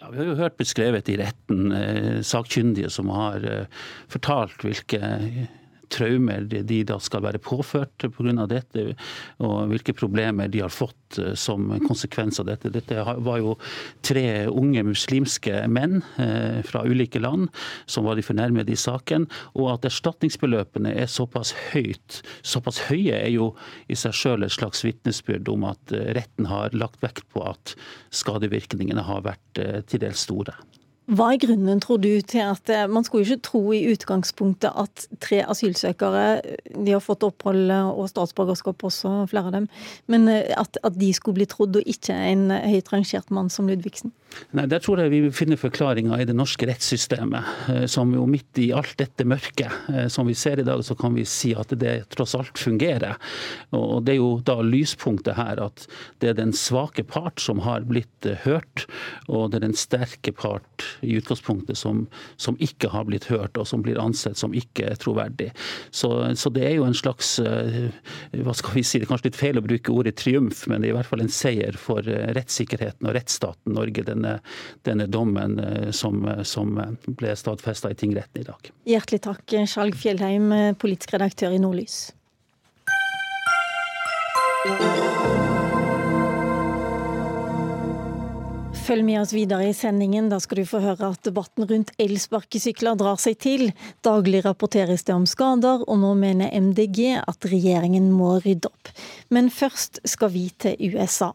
[0.02, 3.46] Ja, Vi har jo hørt beskrevet i retten sakkyndige som har
[4.10, 5.00] fortalt hvilke
[5.92, 8.46] traumer de da skal være påført pga.
[8.50, 8.96] dette,
[9.44, 12.72] og hvilke problemer de har fått eh, som konsekvens av dette.
[12.74, 13.58] Dette var jo
[14.06, 17.50] tre unge muslimske menn eh, fra ulike land
[17.86, 19.28] som var de fornærmede i saken.
[19.56, 23.52] Og at erstatningsbeløpene er såpass høyt, såpass høye, er jo
[23.92, 27.76] i seg sjøl et slags vitnesbyrd om at eh, retten har lagt vekt på at
[28.16, 30.56] skadevirkningene har vært til dels store.
[31.12, 35.08] Hva er grunnen, tror du, til at eh, Man skulle ikke tro i utgangspunktet at
[35.24, 36.40] tre asylsøkere,
[36.72, 39.68] de har fått opphold og statsborgerskap også, flere av dem,
[40.12, 43.68] men eh, at, at de skulle bli trodd, og ikke en høyt rangert mann som
[43.68, 44.14] Ludvigsen?
[44.56, 47.50] Nei, Der tror jeg vi finner forklaringa i det norske rettssystemet.
[47.74, 51.16] Eh, som jo midt i alt dette mørket som vi ser i dag, så kan
[51.18, 53.20] vi si at det tross alt fungerer.
[53.76, 55.84] Og det er jo da lyspunktet her at
[56.24, 58.88] det er den svake part som har blitt hørt,
[59.28, 62.06] og det er den sterke part i utgangspunktet som,
[62.38, 65.52] som, ikke har blitt hørt, og som blir ansett som ikke troverdig.
[65.90, 67.90] Så, så, det er jo en slags eh,
[68.44, 70.90] hva skal vi si, Det er kanskje litt feil å bruke ordet triumf, men det
[70.90, 74.38] er i hvert fall en seier for eh, rettssikkerheten og rettsstaten Norge, denne,
[74.88, 78.74] denne dommen eh, som, som ble stadfesta i tingretten i dag.
[78.90, 82.12] Hjertelig takk, Skjalg Fjellheim, politisk redaktør i Nordlys.
[88.92, 90.26] Følg med oss videre i sendingen.
[90.28, 93.70] Da skal du få høre at debatten rundt elsparkesykler drar seg til.
[94.04, 98.92] Daglig rapporteres det om skader, og nå mener MDG at regjeringen må rydde opp.
[99.32, 101.32] Men først skal vi til USA.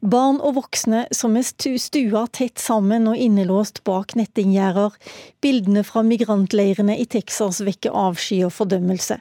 [0.00, 4.94] Barn og voksne som er stua tett sammen og innelåst bak nettinggjerder.
[5.42, 9.18] Bildene fra migrantleirene i Texas vekker avsky og fordømmelse.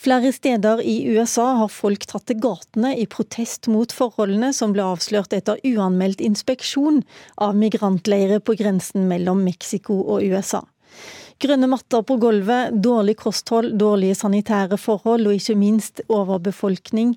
[0.00, 4.86] Flere steder i USA har folk tatt til gatene i protest mot forholdene som ble
[4.86, 7.02] avslørt etter uanmeldt inspeksjon
[7.42, 10.62] av migrantleirer på grensen mellom Mexico og USA.
[11.40, 17.14] Grønne matter på gulvet, dårlig kosthold, dårlige sanitære forhold og ikke minst overbefolkning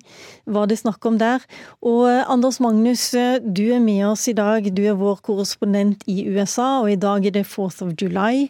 [0.48, 1.44] var det snakk om der.
[1.84, 4.70] Og eh, Anders Magnus, eh, du er med oss i dag.
[4.72, 8.46] Du er vår korrespondent i USA, og i dag er det 4th of July.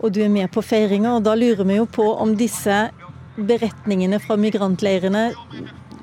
[0.00, 2.78] Og du er med på feiringa, og da lurer vi jo på om disse
[3.36, 5.26] beretningene fra migrantleirene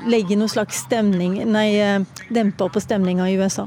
[0.06, 3.66] legger noe slags stemning, nei, eh, demper på stemninga i USA?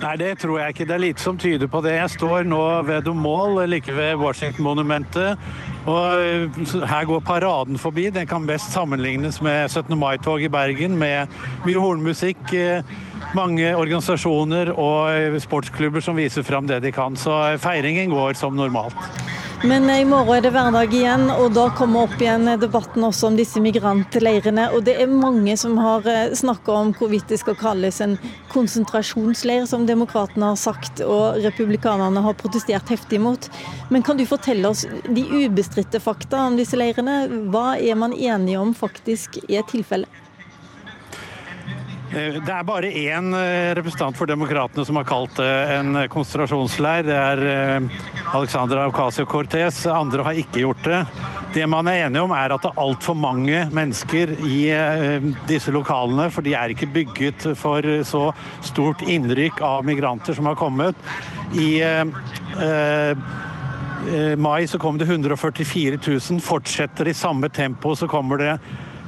[0.00, 0.84] Nei, det tror jeg ikke.
[0.88, 1.92] Det er lite som tyder på det.
[1.98, 5.36] Jeg står nå ved The Mall, like ved Washington-monumentet.
[5.84, 8.08] Og eh, her går paraden forbi.
[8.10, 9.98] Den kan best sammenlignes med 17.
[9.98, 11.28] mai-tog i Bergen, med
[11.66, 12.40] mye hornmusikk.
[13.36, 17.14] Mange organisasjoner og sportsklubber som viser fram det de kan.
[17.14, 18.98] Så feiringen går som normalt.
[19.62, 23.34] Men i morgen er det hverdag igjen, og da kommer opp igjen debatten også om
[23.36, 24.70] disse migrantleirene.
[24.72, 28.14] Og det er mange som har eh, snakka om hvorvidt det skal kalles en
[28.54, 33.50] konsentrasjonsleir, som demokratene har sagt og republikanerne har protestert heftig mot.
[33.92, 37.26] Men kan du fortelle oss de ubestridte fakta om disse leirene?
[37.52, 40.19] Hva er man enige om faktisk er tilfellet?
[42.10, 47.04] Eh, det er bare én eh, representant for Demokratene som har kalt det en konsentrasjonsleir.
[47.06, 48.00] Det er eh,
[48.34, 49.84] Alexandra Ocasio-Cortez.
[49.94, 51.04] Andre har ikke gjort det.
[51.54, 54.58] Det man er enige om, er at det er altfor mange mennesker i
[55.50, 56.28] disse lokalene.
[56.34, 58.24] For de er ikke bygget for så
[58.66, 60.98] stort innrykk av migranter som har kommet.
[61.58, 61.82] I
[64.38, 66.38] mai så kom det 144 000.
[66.46, 68.54] Fortsetter i samme tempo, så kommer det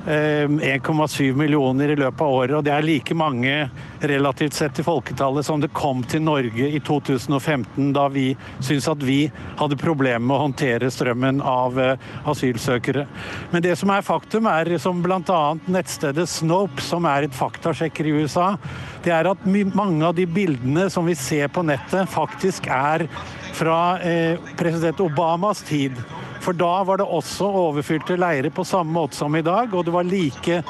[0.07, 2.57] 1,7 eh, millioner i løpet av året.
[2.57, 6.81] og Det er like mange relativt sett til folketallet som det kom til Norge i
[6.83, 9.21] 2015, da vi syntes at vi
[9.61, 13.07] hadde problemer med å håndtere strømmen av eh, asylsøkere.
[13.53, 15.43] Men det som er faktum, er som bl.a.
[15.71, 18.57] nettstedet Snope, som er et faktasjekker i USA,
[19.05, 23.07] det er at mange av de bildene som vi ser på nettet, faktisk er
[23.53, 25.97] fra eh, president Obamas tid.
[26.43, 29.95] For da var det også overfylte leirer på samme måte som i dag, og det
[29.95, 30.63] var like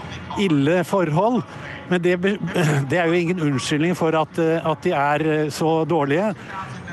[0.43, 1.41] ille forhold.
[1.89, 2.19] Men det,
[2.91, 6.33] det er jo ingen unnskyldning for at, at de er eh, så dårlige.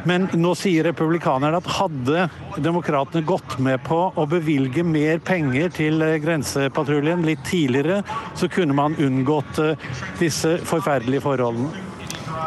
[0.08, 2.28] Men nå sier republikanerne at hadde
[2.63, 8.02] demokratene gått med på å bevilge mer penger til eh, grensepatruljen litt tidligere,
[8.39, 9.88] så kunne man unngått eh,
[10.22, 11.88] disse forferdelige forholdene.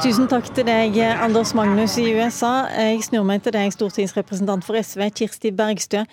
[0.00, 2.64] Tusen takk til deg, Anders Magnus i USA.
[2.72, 6.06] Jeg snur meg til deg, stortingsrepresentant for SV, Kirsti Bergstø.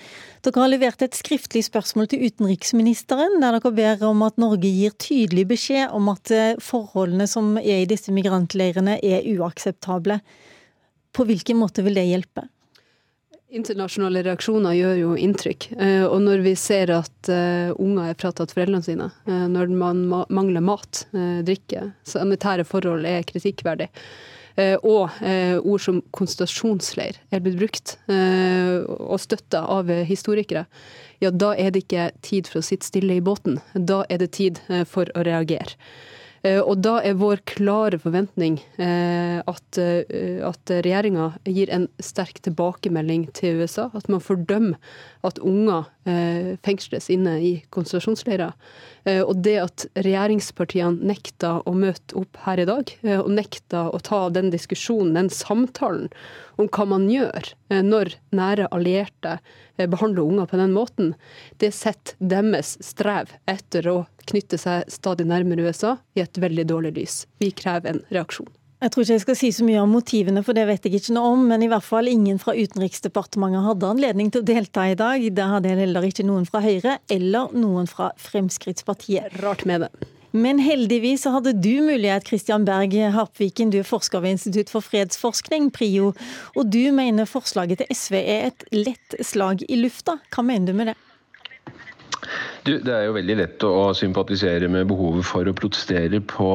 [0.43, 4.97] Dere har levert et skriftlig spørsmål til utenriksministeren, der dere ber om at Norge gir
[4.99, 10.19] tydelig beskjed om at eh, forholdene som er i disse migrantleirene er uakseptable.
[11.15, 12.49] På hvilken måte vil det hjelpe?
[13.49, 15.71] Internasjonale reaksjoner gjør jo inntrykk.
[15.81, 20.03] Eh, og når vi ser at uh, unger er fratatt foreldrene sine, uh, når man
[20.29, 21.07] mangler mat,
[21.45, 23.89] drikke, sanitære forhold er kritikkverdig,
[24.83, 30.65] og ord som konsentrasjonsleir er blitt brukt og støtta av historikere,
[31.23, 33.61] ja, da er det ikke tid for å sitte stille i båten.
[33.71, 34.59] Da er det tid
[34.89, 35.79] for å reagere.
[36.45, 42.39] Eh, og da er vår klare forventning eh, at, eh, at regjeringa gir en sterk
[42.45, 43.89] tilbakemelding til USA.
[43.97, 44.79] At man fordømmer
[45.27, 45.89] at unger
[46.65, 48.55] fengsles inne i konsentrasjonsleirer.
[49.27, 54.23] Og det at regjeringspartiene nekta å møte opp her i dag, og nekta å ta
[54.33, 56.07] den diskusjonen, den samtalen,
[56.59, 57.51] om hva man gjør
[57.85, 59.37] når nære allierte
[59.79, 61.13] behandler unger på den måten,
[61.63, 63.97] det setter deres strev etter å
[64.29, 67.19] knytte seg stadig nærmere USA i et veldig dårlig lys.
[67.39, 68.49] Vi krever en reaksjon.
[68.79, 71.15] Jeg tror ikke jeg skal si så mye om motivene, for det vet jeg ikke
[71.17, 71.41] noe om.
[71.49, 75.25] Men i hvert fall ingen fra Utenriksdepartementet hadde anledning til å delta i dag.
[75.35, 79.35] Det hadde heller ikke noen fra Høyre eller noen fra Fremskrittspartiet.
[79.43, 79.91] Rart med det.
[80.31, 84.85] Men heldigvis så hadde du mulighet, Christian Berg Harpviken, du er forsker ved Institutt for
[84.85, 86.11] fredsforskning, PRIO.
[86.55, 90.19] Og du mener forslaget til SV er et lett slag i lufta.
[90.29, 90.97] Hva mener du med det?
[92.67, 96.49] Du, det er jo veldig lett å sympatisere med behovet for å protestere på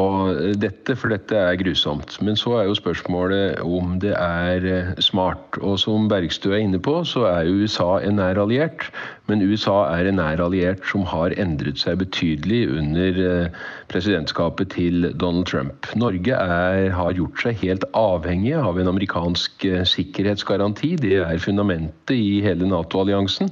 [0.60, 2.18] dette, for dette er grusomt.
[2.24, 5.58] Men så er jo spørsmålet om det er eh, smart.
[5.62, 8.86] Og som Bergstø er inne på, så er USA en nær alliert.
[9.30, 15.08] Men USA er en nær alliert som har endret seg betydelig under eh, presidentskapet til
[15.16, 15.88] Donald Trump.
[15.96, 20.94] Norge er, har gjort seg helt avhengig av en amerikansk eh, sikkerhetsgaranti.
[21.00, 23.50] Det er fundamentet i hele Nato-alliansen.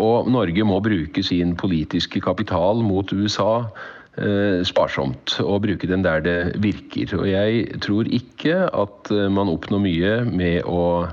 [0.00, 3.64] Og Norge må bruke sin politiske kapital mot USA
[4.68, 7.14] sparsomt og bruke den der det virker.
[7.16, 11.08] Og jeg tror ikke at man oppnår mye med å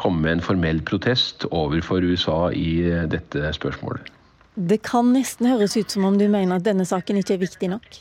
[0.00, 4.08] komme med en formell protest overfor USA i dette spørsmålet.
[4.54, 7.70] Det kan nesten høres ut som om du mener at denne saken ikke er viktig
[7.70, 8.00] nok?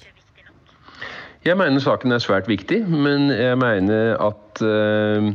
[1.46, 5.30] Jeg mener saken er svært viktig, men jeg mener at, uh,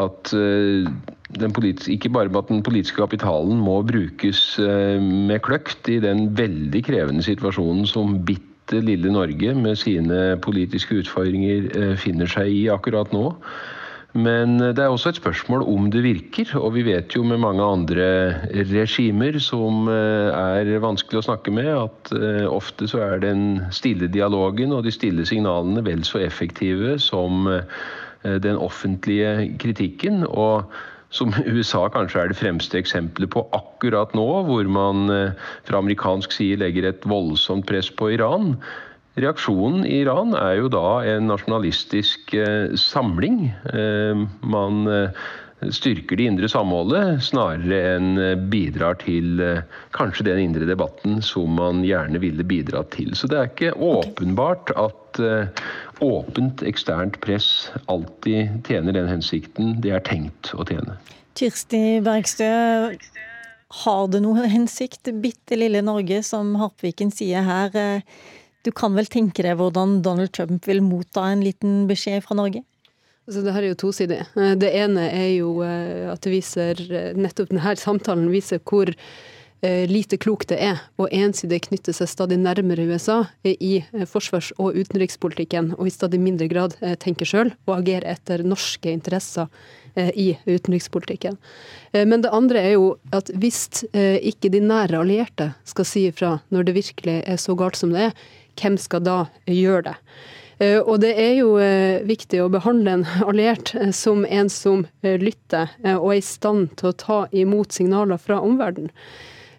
[0.00, 0.86] at uh,
[1.92, 7.24] ikke bare at den politiske kapitalen må brukes uh, med kløkt i den veldig krevende
[7.26, 13.34] situasjonen som bitte lille Norge med sine politiske utfordringer finner seg i akkurat nå.
[14.12, 16.50] Men det er også et spørsmål om det virker.
[16.60, 18.06] Og vi vet jo med mange andre
[18.68, 24.10] regimer som eh, er vanskelig å snakke med, at eh, ofte så er den stille
[24.12, 27.64] dialogen og de stille signalene vel så effektive som eh,
[28.22, 30.26] den offentlige kritikken.
[30.26, 30.70] og
[31.12, 35.10] som USA kanskje er det fremste eksempelet på akkurat nå, hvor man
[35.66, 38.54] fra amerikansk side legger et voldsomt press på Iran.
[39.20, 43.50] Reaksjonen i Iran er jo da en nasjonalistisk eh, samling.
[43.68, 45.26] Eh, man eh,
[45.68, 48.16] styrker det indre samholdet snarere enn
[48.50, 49.36] bidrar til
[49.94, 53.12] kanskje den indre debatten som man gjerne ville bidratt til.
[53.14, 54.96] Så det er ikke åpenbart at
[56.02, 60.96] åpent eksternt press alltid tjener den hensikten det er tenkt å tjene.
[61.38, 62.48] Kirsti Bergstø,
[63.82, 68.02] har det noen hensikt, bitte lille Norge, som Harpviken sier her?
[68.62, 72.62] Du kan vel tenke deg hvordan Donald Trump vil motta en liten beskjed fra Norge?
[73.26, 74.18] Altså, det her er jo tosidig.
[74.34, 78.90] Eh, det ene er jo eh, at det viser eh, Nettopp denne samtalen viser hvor
[79.62, 85.76] lite klokt det er å ensidig knytte seg stadig nærmere USA i forsvars- og utenrikspolitikken,
[85.78, 89.46] og i stadig mindre grad tenke sjøl og agere etter norske interesser
[89.94, 91.38] i utenrikspolitikken.
[91.94, 96.66] Men det andre er jo at hvis ikke de nære allierte skal si ifra når
[96.66, 98.22] det virkelig er så galt som det er,
[98.58, 99.98] hvem skal da gjøre det?
[100.62, 104.86] Eh, og det er jo eh, viktig å behandle en alliert eh, som en som
[105.02, 108.92] lytter og er i stand til å ta imot signaler fra omverdenen.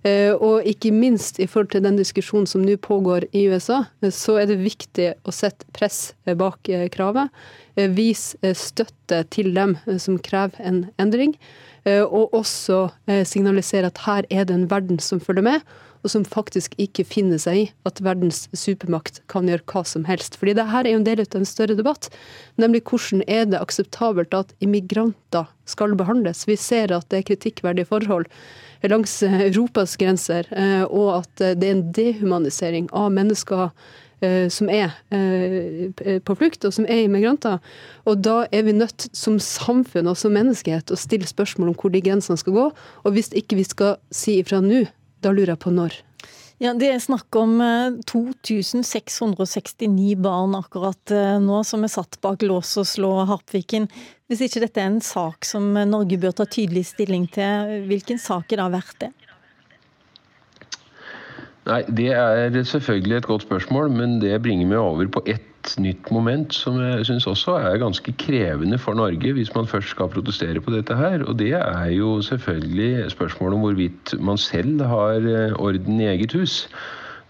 [0.03, 4.49] Og ikke minst i forhold til den diskusjonen som nå pågår i USA, så er
[4.49, 7.31] det viktig å sette press bak kravet.
[7.95, 11.37] Vise støtte til dem som krever en endring.
[11.87, 12.89] Og også
[13.27, 15.63] signalisere at her er det en verden som følger med,
[16.03, 20.35] og som faktisk ikke finner seg i at verdens supermakt kan gjøre hva som helst.
[20.35, 22.09] Fordi det her er jo en del av en større debatt,
[22.59, 26.43] nemlig hvordan er det akseptabelt at immigranter skal behandles.
[26.43, 28.27] Vi ser at det er kritikkverdige forhold
[28.91, 33.69] langs Europas grenser, eh, og at det er en dehumanisering av mennesker
[34.23, 37.59] eh, som er eh, på flukt, og som er immigranter.
[38.09, 41.93] Og da er vi nødt som samfunn og som menneskehet å stille spørsmål om hvor
[41.93, 42.69] de grensene skal gå.
[43.03, 44.85] Og hvis ikke vi skal si ifra nå,
[45.23, 46.01] da lurer jeg på når.
[46.61, 47.57] Ja, Det er snakk om
[48.07, 53.89] 2669 eh, barn akkurat eh, nå som er satt bak lås og slå Harpviken.
[54.33, 58.49] Hvis ikke dette er en sak som Norge bør ta tydelig stilling til, hvilken sak
[58.49, 59.11] er da verdt det?
[61.69, 66.09] Nei, Det er selvfølgelig et godt spørsmål, men det bringer meg over på ett nytt
[66.09, 70.65] moment som jeg syns også er ganske krevende for Norge, hvis man først skal protestere
[70.65, 71.21] på dette her.
[71.29, 76.33] Og det er jo selvfølgelig spørsmålet om hvorvidt man selv har eh, orden i eget
[76.33, 76.65] hus.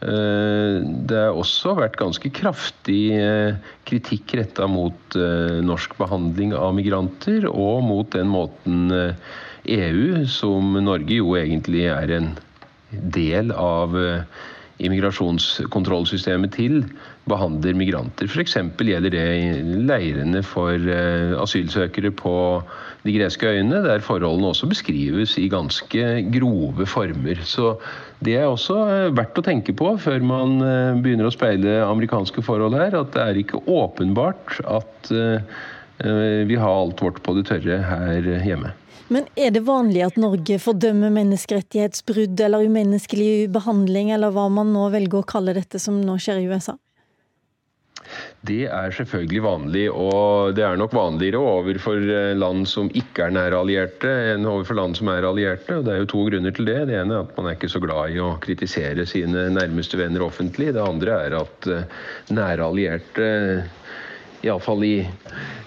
[0.04, 3.56] Eh, det har også vært ganske kraftig eh,
[3.88, 5.18] kritikk retta mot
[5.63, 12.34] norsk behandling av migranter, og mot den måten EU, som Norge jo egentlig er en
[13.13, 13.96] del av
[14.84, 16.82] immigrasjonskontrollsystemet til,
[17.30, 18.28] behandler migranter.
[18.28, 18.58] F.eks.
[18.84, 19.28] gjelder det
[19.88, 22.36] leirene for eh, asylsøkere på
[23.06, 27.39] de greske øyene, der forholdene også beskrives i ganske grove former.
[27.48, 27.76] Så
[28.26, 32.44] det er også eh, verdt å tenke på før man eh, begynner å speile amerikanske
[32.46, 35.14] forhold her, at det er ikke åpenbart at
[36.04, 38.72] vi har alt vårt på det tørre her hjemme.
[39.14, 44.88] Men er det vanlig at Norge fordømmer menneskerettighetsbrudd eller umenneskelig behandling, eller hva man nå
[44.92, 46.76] velger å kalle dette som nå skjer i USA?
[48.43, 53.36] Det er selvfølgelig vanlig, og det er nok vanligere overfor eh, land som ikke er
[53.38, 55.78] nære allierte, enn overfor land som er allierte.
[55.78, 56.80] og Det er jo to grunner til det.
[56.89, 60.26] Det ene er at man er ikke så glad i å kritisere sine nærmeste venner
[60.28, 60.73] offentlig.
[60.76, 62.04] Det andre er at eh,
[62.36, 63.32] nære allierte
[64.43, 64.95] iallfall i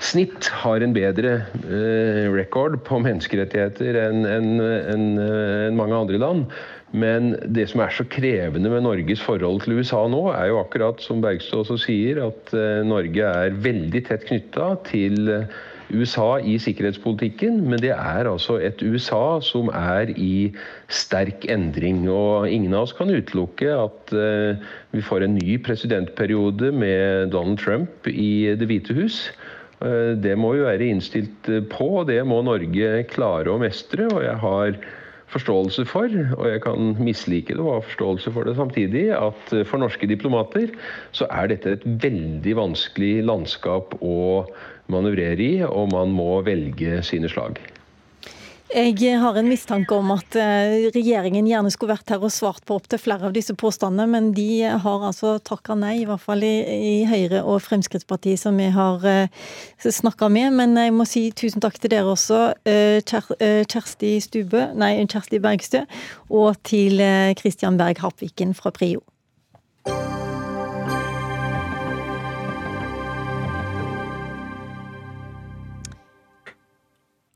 [0.05, 6.51] snitt har en bedre eh, record på menneskerettigheter enn en, en, en mange andre land.
[6.95, 11.03] Men det som er så krevende med Norges forhold til USA nå, er jo akkurat
[11.03, 15.33] som Bergstø også sier, at eh, Norge er veldig tett knytta til
[15.91, 20.51] USA i sikkerhetspolitikken, men det er altså et USA som er i
[20.91, 22.05] sterk endring.
[22.11, 24.59] Og ingen av oss kan utelukke at uh,
[24.91, 29.21] vi får en ny presidentperiode med Donald Trump i Det hvite hus.
[29.77, 34.07] Det må vi være innstilt på, og det må Norge klare å mestre.
[34.09, 34.79] Og jeg har
[35.33, 39.83] forståelse for, og jeg kan mislike det og ha forståelse for det samtidig, at for
[39.83, 40.71] norske diplomater
[41.17, 44.19] så er dette et veldig vanskelig landskap å
[44.93, 47.59] manøvrere i, og man må velge sine slag.
[48.67, 52.75] Jeg har en mistanke om at eh, regjeringen gjerne skulle vært her og svart på
[52.81, 56.55] opptil flere av disse påstandene, men de har altså takka nei, i hvert fall i,
[56.75, 59.31] i, Høyre og Fremskrittspartiet som vi har eh,
[59.87, 60.59] snakka med.
[60.59, 65.87] Men jeg må si tusen takk til dere også, uh, Kjersti Stube, nei, Kjersti Bergstø,
[66.35, 66.99] og til
[67.39, 69.05] Kristian Berg Harpviken fra Prio.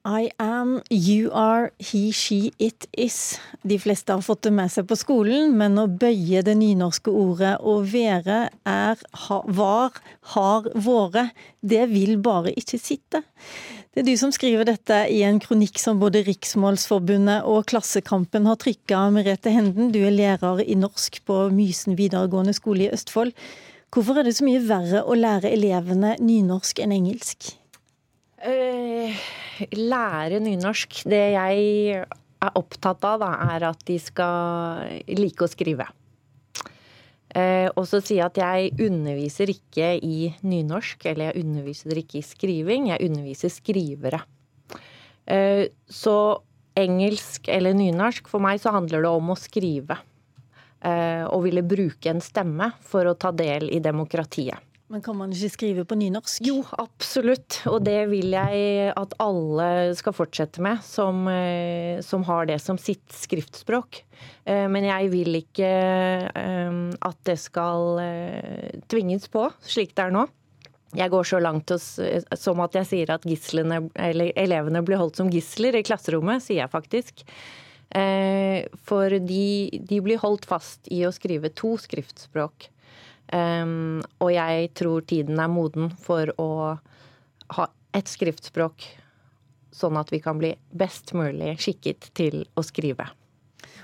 [0.05, 3.39] I am, you are, he, she, it is.
[3.63, 7.59] De fleste har fått det med seg på skolen, men å bøye det nynorske ordet
[7.61, 9.03] å være er,
[9.45, 10.01] var,
[10.33, 11.27] har, våre,
[11.61, 13.21] det vil bare ikke sitte.
[13.93, 18.57] Det er du som skriver dette i en kronikk som både Riksmålsforbundet og Klassekampen har
[18.63, 19.93] trykka, Merete Henden.
[19.93, 23.37] Du er lærer i norsk på Mysen videregående skole i Østfold.
[23.93, 27.57] Hvorfor er det så mye verre å lære elevene nynorsk enn engelsk?
[28.41, 29.13] Uh
[29.69, 31.03] lære nynorsk.
[31.09, 31.65] Det jeg
[32.41, 35.87] er opptatt av, da, er at de skal like å skrive.
[37.31, 42.27] Eh, og så si at jeg underviser ikke i nynorsk, eller jeg underviser ikke i
[42.27, 44.23] skriving, jeg underviser skrivere.
[45.31, 46.17] Eh, så
[46.81, 50.01] engelsk eller nynorsk, for meg så handler det om å skrive.
[50.81, 54.70] Eh, og ville bruke en stemme for å ta del i demokratiet.
[54.91, 56.43] Men kan man ikke skrive på nynorsk?
[56.43, 57.61] Jo, absolutt.
[57.71, 62.79] Og det vil jeg at alle skal fortsette med, som, eh, som har det som
[62.79, 64.01] sitt skriftspråk.
[64.51, 68.03] Eh, men jeg vil ikke eh, at det skal
[68.91, 70.27] tvinges på, slik det er nå.
[70.99, 75.79] Jeg går så langt som at jeg sier at gislene, elevene blir holdt som gisler
[75.79, 77.23] i klasserommet, sier jeg faktisk.
[78.91, 79.47] For de,
[79.87, 82.67] de blir holdt fast i å skrive to skriftspråk.
[83.31, 86.51] Um, og jeg tror tiden er moden for å
[87.55, 88.87] ha et skriftspråk,
[89.75, 93.07] sånn at vi kan bli best mulig skikket til å skrive.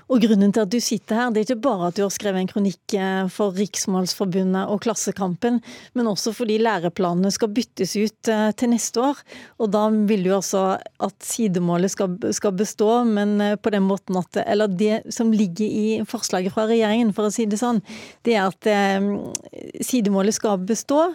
[0.07, 2.39] Og Grunnen til at du sitter her, det er ikke bare at du har skrevet
[2.39, 5.59] en kronikk eh, for Riksmålsforbundet og Klassekampen,
[5.99, 9.19] men også fordi læreplanene skal byttes ut eh, til neste år.
[9.59, 14.15] Og da vil du altså at sidemålet skal, skal bestå, men eh, på den måten
[14.19, 17.81] at Eller det som ligger i forslaget fra regjeringen, for å si det sånn,
[18.23, 21.09] det er at sidemålet skal bestå.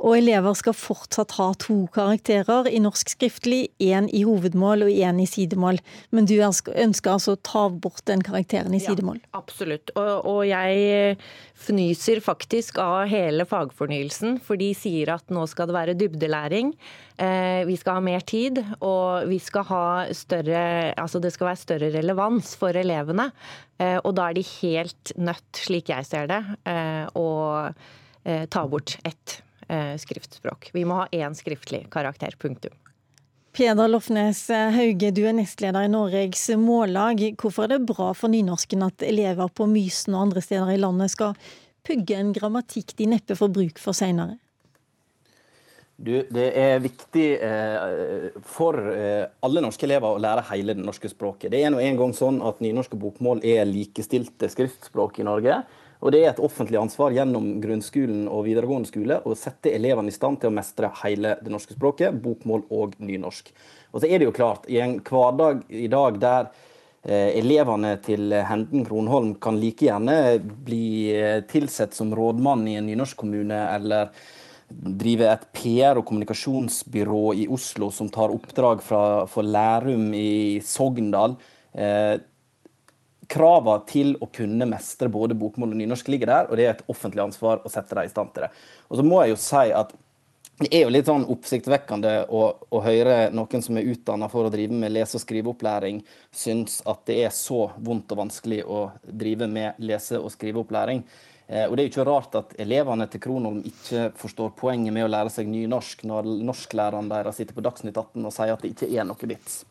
[0.00, 5.20] Og elever skal fortsatt ha to karakterer i norsk skriftlig, én i hovedmål og én
[5.20, 5.80] i sidemål.
[6.14, 9.18] Men du ønsker altså å ta bort den karakteren i sidemål?
[9.20, 9.92] Ja, absolutt.
[10.00, 11.18] Og, og jeg
[11.66, 16.72] fnyser faktisk av hele fagfornyelsen, for de sier at nå skal det være dybdelæring.
[17.20, 19.84] Eh, vi skal ha mer tid, og vi skal ha
[20.16, 20.64] større,
[20.96, 23.28] altså det skal være større relevans for elevene.
[23.76, 27.28] Eh, og da er de helt nødt, slik jeg ser det, eh, å
[28.20, 29.40] ta bort ett
[30.02, 30.70] skriftspråk.
[30.74, 32.34] Vi må ha én skriftlig karakter.
[32.40, 32.74] Punktum.
[33.54, 37.22] Peder Lofnes Hauge, du er nestleder i Norges Mållag.
[37.38, 41.14] Hvorfor er det bra for nynorsken at elever på Mysen og andre steder i landet
[41.14, 41.34] skal
[41.86, 44.38] pugge en grammatikk de neppe får bruk for seinere?
[46.00, 51.50] det er viktig eh, for eh, alle norske elever å lære hele det norske språket.
[51.52, 55.58] Det er nå en gang sånn at nynorsk og bokmål er likestilte skriftspråk i Norge.
[56.00, 60.16] Og det er et offentlig ansvar gjennom grunnskolen og videregående skole å sette elevene i
[60.16, 63.52] stand til å mestre hele det norske språket, bokmål og nynorsk.
[63.92, 66.48] Og så er det jo klart, i en hverdag i dag der
[67.04, 72.88] eh, elevene til Henden Kronholm kan like gjerne bli eh, tilsett som rådmann i en
[72.88, 74.14] nynorskkommune, eller
[74.70, 81.36] drive et PR- og kommunikasjonsbyrå i Oslo som tar oppdrag fra, for Lærum i Sogndal.
[81.74, 82.16] Eh,
[83.30, 86.86] kravene til å kunne mestre både bokmål og nynorsk ligger der, og det er et
[86.90, 88.52] offentlig ansvar å sette dem i stand til det.
[88.90, 89.94] Og så må jeg jo si at
[90.60, 94.52] det er jo litt sånn oppsiktsvekkende å, å, høre noen som er utdanna for å
[94.52, 96.02] drive med lese- og skriveopplæring,
[96.36, 101.00] synes at det er så vondt og vanskelig å drive med lese- og skriveopplæring.
[101.46, 105.08] Eh, og Det er jo ikke rart at elevene til Kronholm ikke forstår poenget med
[105.08, 108.74] å lære seg nynorsk, når norsklæreren deres sitter på Dagsnytt 18 og sier at det
[108.74, 109.62] ikke er noe vits.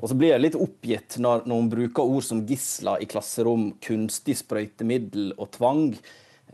[0.00, 3.72] Og så blir jeg litt oppgitt når, når hun bruker ord som gisler i klasserom,
[3.84, 5.88] kunstig sprøytemiddel og tvang.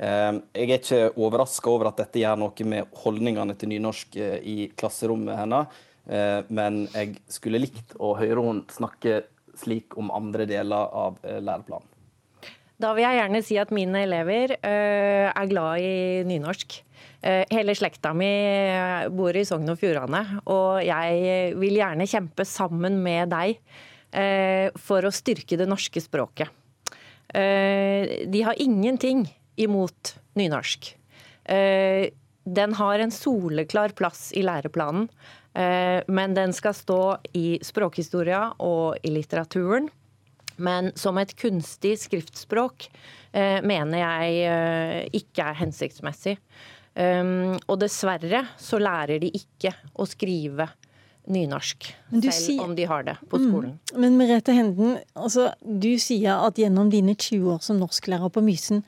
[0.01, 5.37] Jeg er ikke overraska over at dette gjør noe med holdningene til nynorsk i klasserommet
[5.37, 5.81] hennes,
[6.49, 9.21] men jeg skulle likt å høre henne snakke
[9.61, 11.89] slik om andre deler av læreplanen.
[12.81, 16.79] Da vil jeg gjerne si at mine elever er glad i nynorsk.
[17.21, 18.31] Hele slekta mi
[19.13, 23.59] bor i Sogn og Fjordane, og jeg vil gjerne kjempe sammen med deg
[24.81, 26.49] for å styrke det norske språket.
[27.29, 29.27] De har ingenting
[29.61, 30.89] imot nynorsk.
[31.45, 35.11] Den har en soleklar plass i læreplanen,
[36.09, 37.03] men den skal stå
[37.37, 39.93] i språkhistoria og i litteraturen.
[40.61, 42.87] Men som et kunstig skriftspråk
[43.33, 46.37] eh, mener jeg eh, ikke er hensiktsmessig.
[47.01, 50.67] Um, og dessverre så lærer de ikke å skrive
[51.31, 53.45] nynorsk, selv sier, om de har det på mm.
[53.47, 53.75] skolen.
[53.93, 58.43] Mm, men Merete Henden, altså, du sier at gjennom dine 20 år som norsklærer på
[58.45, 58.83] Mysen,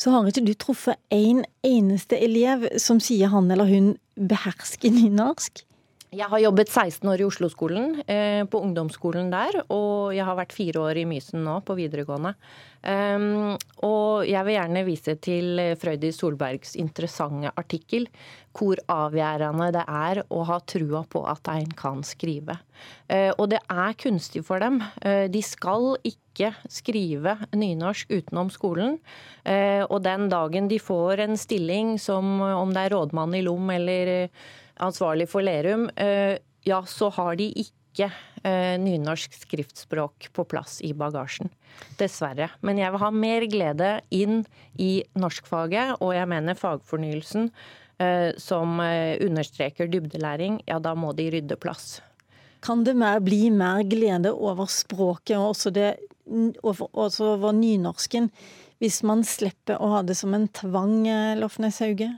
[0.00, 5.64] så har ikke du truffet en eneste elev som sier han eller hun behersker nynorsk?
[6.10, 9.60] Jeg har jobbet 16 år i Oslo-skolen, eh, på ungdomsskolen der.
[9.70, 12.34] Og jeg har vært fire år i Mysen nå, på videregående.
[12.82, 13.54] Um,
[13.84, 18.08] og jeg vil gjerne vise til Frøydis Solbergs interessante artikkel.
[18.56, 22.56] Hvor avgjørende det er å ha trua på at en kan skrive.
[23.06, 24.80] Uh, og det er kunstig for dem.
[25.00, 28.96] De skal ikke skrive nynorsk utenom skolen.
[29.44, 34.30] Og den dagen de får en stilling som om det er rådmann i Lom eller
[34.82, 38.10] ansvarlig for Lerum, eh, ja, så har de ikke
[38.44, 41.50] eh, nynorsk skriftspråk på plass i bagasjen.
[42.00, 42.50] Dessverre.
[42.66, 44.44] Men jeg vil ha mer glede inn
[44.80, 47.50] i norskfaget, og jeg mener fagfornyelsen
[48.00, 52.00] eh, som understreker dybdelæring, ja, da må de rydde plass.
[52.60, 55.94] Kan det mer, bli mer glede over språket og også, det,
[56.60, 58.28] også over nynorsken,
[58.80, 61.06] hvis man slipper å ha det som en tvang,
[61.40, 62.10] Lofnes Hauge?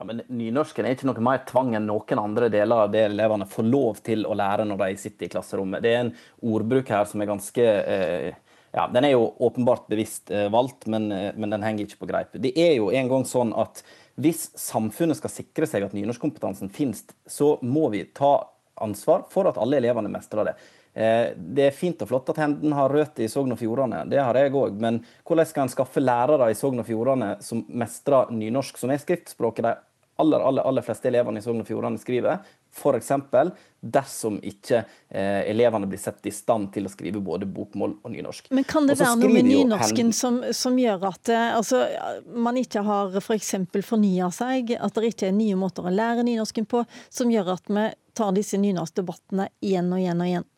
[0.00, 3.44] Ja, men Nynorsken er ikke noe mer tvang enn noen andre deler av det elevene
[3.44, 5.82] får lov til å lære når de sitter i klasserommet.
[5.84, 8.30] Det er en ordbruk her som er ganske eh,
[8.72, 12.08] ja, Den er jo åpenbart bevisst eh, valgt, men, eh, men, den henger ikke på
[12.08, 12.32] greip.
[12.32, 13.82] Det er jo en gang sånn at
[14.16, 18.38] hvis samfunnet skal sikre seg at nynorskkompetansen finnes, så må vi ta
[18.80, 20.56] ansvar for at alle elevene mestrer det.
[20.96, 24.24] Eh, det er fint og flott at Henden har røtter i Sogn og Fjordane, det
[24.24, 24.80] har jeg òg.
[24.80, 29.04] Men hvordan skal en skaffe lærere i Sogn og Fjordane som mestrer nynorsk, som er
[29.04, 29.76] skriftspråket de
[30.20, 32.42] aller, aller, aller fleste elevene i Sogn og Fjordane skriver.
[32.70, 33.10] F.eks.
[33.80, 38.52] dersom ikke eh, elevene blir sett i stand til å skrive både bokmål og nynorsk.
[38.54, 41.82] Men kan det være noe med nynorsken som, som, gjør at eh, altså,
[42.30, 43.56] man ikke har f.eks.
[43.72, 47.56] For fornya seg, at det ikke er nye måter å lære nynorsken på, som gjør
[47.56, 50.49] at vi tar disse nynorskdebattene igjen og igjen og igjen?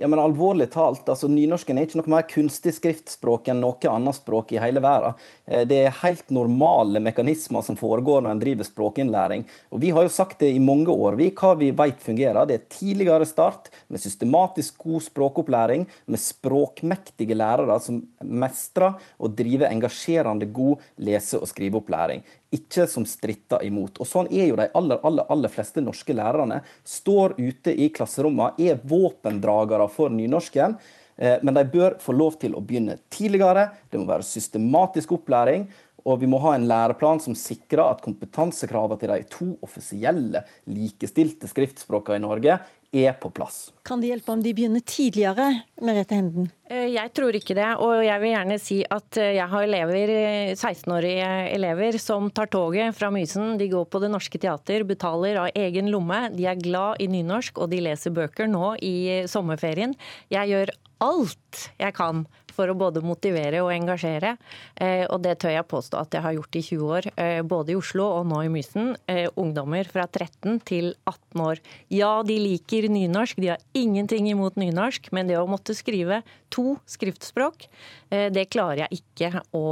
[0.00, 4.16] Ja, men alvorlig talt, altså Nynorsken er ikke noe mer kunstig skriftspråk enn noe annet
[4.16, 5.18] språk i hele verden.
[5.44, 9.44] Eh, det er helt normale mekanismer som foregår når en driver språkinnlæring.
[9.68, 12.48] Og Vi har jo sagt det i mange år, vi, hva vi vet fungerer.
[12.48, 19.68] Det er tidligere start, med systematisk god språkopplæring, med språkmektige lærere som mestrer og driver
[19.68, 24.00] engasjerende god lese- og skriveopplæring ikke som stritter imot.
[24.00, 26.60] Og Sånn er jo de aller, aller, aller fleste norske lærerne.
[26.84, 30.76] Står ute i klasserommene, er våpendragere for nynorsken.
[31.16, 33.70] Eh, men de bør få lov til å begynne tidligere.
[33.90, 35.66] Det må være systematisk opplæring.
[36.02, 41.50] Og vi må ha en læreplan som sikrer at kompetansekravene til de to offisielle likestilte
[41.50, 42.56] skriftspråkene i Norge
[42.92, 43.70] er på plass.
[43.88, 45.46] Kan det hjelpe om de begynner tidligere,
[45.80, 46.50] Merete Henden?
[46.68, 47.70] Eh, jeg tror ikke det.
[47.80, 50.12] Og jeg vil gjerne si at eh, jeg har elever,
[50.52, 53.56] 16-årige eh, elever som tar toget fra Mysen.
[53.60, 56.26] De går på Det Norske Teater, betaler av egen lomme.
[56.36, 59.96] De er glad i nynorsk, og de leser bøker nå i sommerferien.
[60.32, 64.36] Jeg gjør alt jeg kan for å både motivere og engasjere.
[64.76, 67.74] Eh, og det tør jeg påstå at jeg har gjort i 20 år, eh, både
[67.74, 68.94] i Oslo og nå i Mysen.
[69.08, 71.62] Eh, ungdommer fra 13 til 18 år.
[71.90, 76.22] Ja, de liker nynorsk, de har ingenting imot nynorsk, men det å måtte skrive
[76.52, 77.66] to skriftspråk,
[78.12, 79.64] det klarer jeg ikke å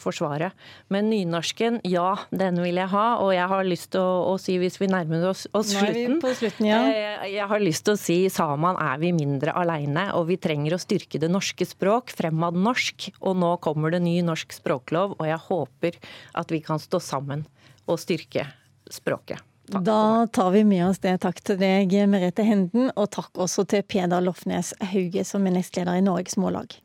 [0.00, 0.48] forsvare.
[0.92, 3.04] Men nynorsken, ja, den vil jeg ha.
[3.20, 6.70] Og jeg har lyst til å, å si, hvis vi nærmer oss, oss slutten, slutten
[6.70, 6.80] ja.
[7.28, 10.80] Jeg har lyst til å si saman er vi mindre aleine, og vi trenger å
[10.80, 15.40] styrke det norske språk fremad norsk, og nå kommer det ny norsk språklov, og jeg
[15.50, 16.00] håper
[16.40, 17.44] at vi kan stå sammen
[17.84, 18.48] og styrke
[18.92, 19.51] språket.
[19.70, 21.18] Takk da tar vi med oss det.
[21.22, 26.00] Takk til deg, Merete Henden, og takk også til Peder Lofnes Hauge, som er nestleder
[26.00, 26.80] i Norges Mållag.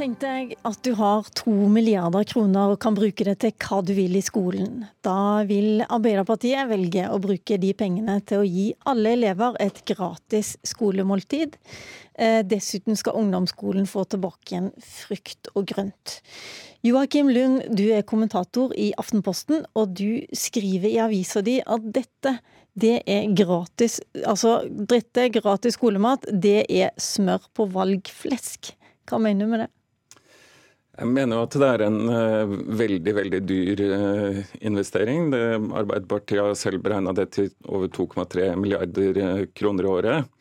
[0.00, 3.90] Tenk deg at du har to milliarder kroner og kan bruke det til hva du
[3.92, 4.86] vil i skolen.
[5.04, 10.54] Da vil Arbeiderpartiet velge å bruke de pengene til å gi alle elever et gratis
[10.64, 11.58] skolemåltid.
[12.16, 16.14] Eh, dessuten skal ungdomsskolen få tilbake igjen frukt og grønt.
[16.80, 22.38] Joakim Lund, du er kommentator i Aftenposten, og du skriver i avisa di at dette
[22.80, 28.72] det er gratis altså er gratis skolemat, det er smør på valgflesk.
[29.04, 29.70] Hva mener du med det?
[31.00, 35.30] Jeg mener jo at det er en uh, veldig veldig dyr uh, investering.
[35.32, 35.40] Det,
[35.80, 40.36] Arbeiderpartiet har selv beregna det til over 2,3 milliarder uh, kroner i året.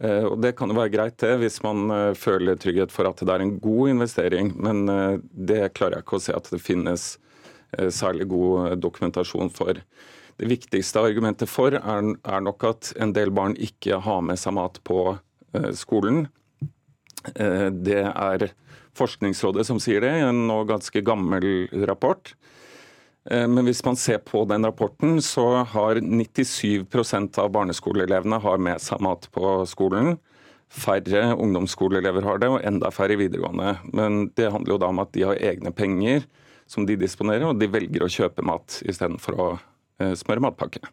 [0.00, 3.42] og Det kan jo være greit det, hvis man føler trygghet for at det er
[3.44, 4.54] en god investering.
[4.56, 4.86] Men
[5.28, 7.04] det klarer jeg ikke å se at det finnes
[7.92, 9.76] særlig god dokumentasjon for.
[10.40, 14.56] Det viktigste argumentet for er, er nok at en del barn ikke har med seg
[14.56, 15.18] mat på
[15.76, 16.30] skolen.
[17.28, 18.48] Det er
[19.00, 22.34] Forskningsrådet som sier det, i en nå ganske gammel rapport.
[23.30, 28.80] Eh, men hvis man ser på den rapporten, så har 97% av barneskoleelevene har med
[28.82, 30.16] seg mat på skolen.
[30.70, 33.74] Færre ungdomsskoleelever har det, og enda færre videregående.
[33.92, 36.24] Men det handler jo da om at de har egne penger
[36.70, 39.50] som de disponerer, og de velger å kjøpe mat istedenfor å
[40.00, 40.84] eh, smøre matpakke.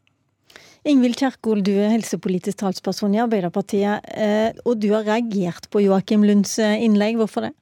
[0.87, 6.25] Ingvild Kjerkol, du er helsepolitisk talsperson i Arbeiderpartiet, eh, og du har reagert på Joakim
[6.25, 7.19] Lunds innlegg.
[7.19, 7.53] Hvorfor det?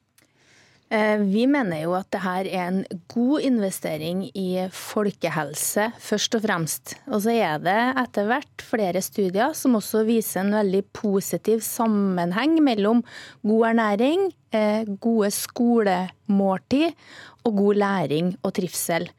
[0.86, 6.44] Eh, vi mener jo at det her er en god investering i folkehelse, først og
[6.44, 6.94] fremst.
[7.10, 12.60] Og så er det etter hvert flere studier som også viser en veldig positiv sammenheng
[12.62, 13.02] mellom
[13.42, 16.94] god ernæring, eh, gode skolemåltid
[17.42, 19.10] og god læring og trivsel.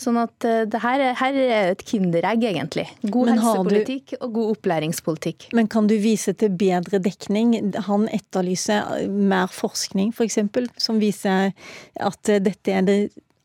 [0.00, 2.86] Sånn at uh, det her, her, er et kinderegg, egentlig.
[3.04, 5.48] God helsepolitikk du, og god opplæringspolitikk.
[5.56, 7.54] Men kan du vise til bedre dekning?
[7.88, 10.40] Han etterlyser mer forskning, f.eks.,
[10.82, 11.54] som viser
[11.94, 12.98] at dette er det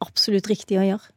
[0.04, 1.16] absolutt riktige å gjøre?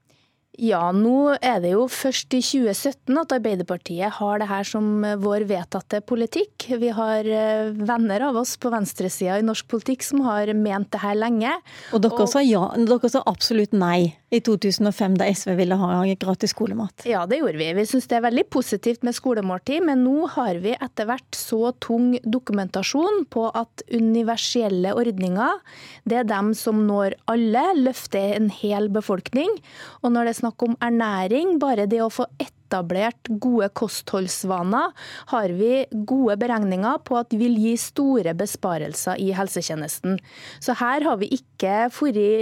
[0.61, 5.47] Ja, nå er det jo først i 2017 at Arbeiderpartiet har det her som vår
[5.49, 6.67] vedtatte politikk.
[6.77, 11.01] Vi har eh, venner av oss på venstresida i norsk politikk som har ment det
[11.01, 11.55] her lenge.
[11.97, 12.29] Og dere, og...
[12.29, 17.07] Sa, ja, dere sa absolutt nei i 2005, da SV ville ha gratis skolemat?
[17.09, 17.71] Ja, det gjorde vi.
[17.77, 21.73] Vi syns det er veldig positivt med skolemåltid, men nå har vi etter hvert så
[21.85, 25.61] tung dokumentasjon på at universelle ordninger,
[26.09, 29.53] det er dem som når alle, løfter en hel befolkning.
[30.01, 34.93] Og når det er snakk om ernæring, bare det å få etablert gode kostholdsvaner,
[35.33, 40.19] har vi gode beregninger på at vil gi store besparelser i helsetjenesten.
[40.61, 42.35] Så her har vi ikke vært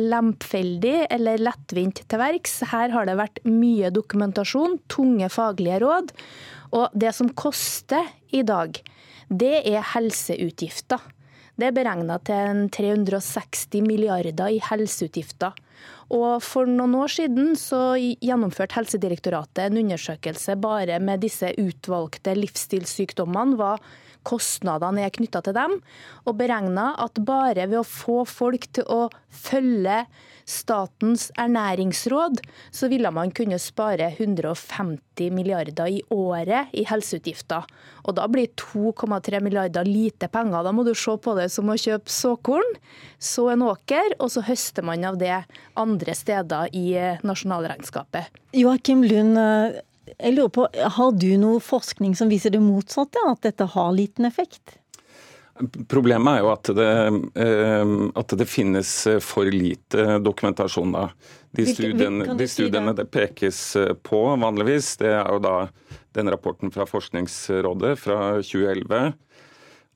[0.00, 2.60] lempfeldig lemfeldig eller lettvint til verks.
[2.72, 6.12] Her har det vært mye dokumentasjon, tunge faglige råd.
[6.76, 8.76] Og det som koster i dag,
[9.28, 11.00] det er helseutgifter.
[11.56, 15.54] Det er beregna til 360 milliarder i helseutgifter.
[16.14, 23.56] Og For noen år siden så gjennomførte Helsedirektoratet en undersøkelse bare med disse utvalgte livsstilssykdommene.
[23.58, 23.76] hva
[24.26, 25.78] kostnadene er knytta til dem,
[26.26, 30.04] og beregna at bare ved å få folk til å følge
[30.46, 32.38] Statens ernæringsråd,
[32.70, 37.66] så ville man kunne spare 150 milliarder i året i helseutgifter.
[38.06, 40.62] Og da blir 2,3 milliarder lite penger.
[40.62, 42.78] Da må du se på det som å kjøpe såkorn,
[43.18, 45.34] så en åker, og så høster man av det
[45.74, 48.30] andre steder i eh, nasjonalregnskapet.
[48.54, 49.82] Joakim Lund, eh,
[50.14, 54.28] jeg lurer på, Har du noe forskning som viser det motsatte, at dette har liten
[54.28, 54.78] effekt?
[55.88, 56.90] Problemet er jo at det,
[57.40, 58.90] eh, at det, finnes
[59.24, 60.92] for lite dokumentasjon.
[60.92, 61.08] da.
[61.56, 63.60] De studiene, de studiene det pekes
[64.04, 65.54] på vanligvis, det er jo da
[66.16, 69.14] den rapporten fra Forskningsrådet fra 2011.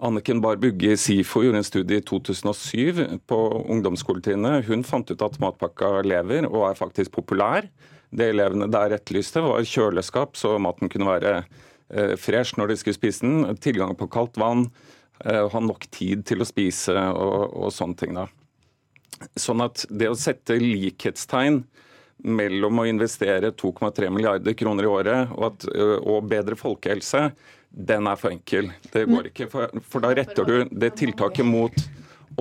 [0.00, 3.38] Anniken Barr Bugge i SIFO gjorde en studie i 2007 på
[3.68, 4.64] ungdomsskoletrinnet.
[4.64, 7.68] Hun fant ut at matpakka lever og er faktisk populær.
[8.10, 12.98] Det elevene der etterlyste, var kjøleskap, så maten kunne være eh, fresh når de skulle
[12.98, 13.60] spise den.
[13.62, 14.68] Tilgang på kaldt vann
[15.24, 18.16] Eh, ha nok tid til å spise og, og sånne ting.
[18.16, 18.26] da.
[19.36, 21.60] Sånn at det å sette likhetstegn
[22.24, 27.28] mellom å investere 2,3 milliarder kroner i året og, at, eh, og, bedre folkehelse,
[27.70, 28.72] den er for enkel.
[28.92, 31.76] Det går ikke, for, for da retter du det tiltaket mot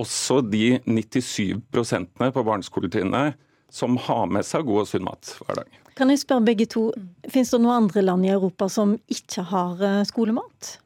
[0.00, 3.36] også de 97% på barneskoletrinnet
[3.70, 5.78] som har med seg god og sunn mat hver dag.
[5.98, 6.90] Kan jeg spørre begge to,
[7.28, 10.76] Finnes det noen andre land i Europa som ikke har eh, skolemat?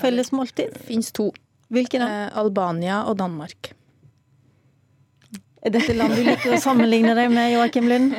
[0.00, 0.72] Felles måltid?
[0.72, 1.28] Det finnes to.
[1.72, 2.08] Hvilke da?
[2.08, 3.72] Eh, Albania og Danmark.
[5.62, 8.16] Er dette land du liker å sammenligne deg med, Joakim Lund?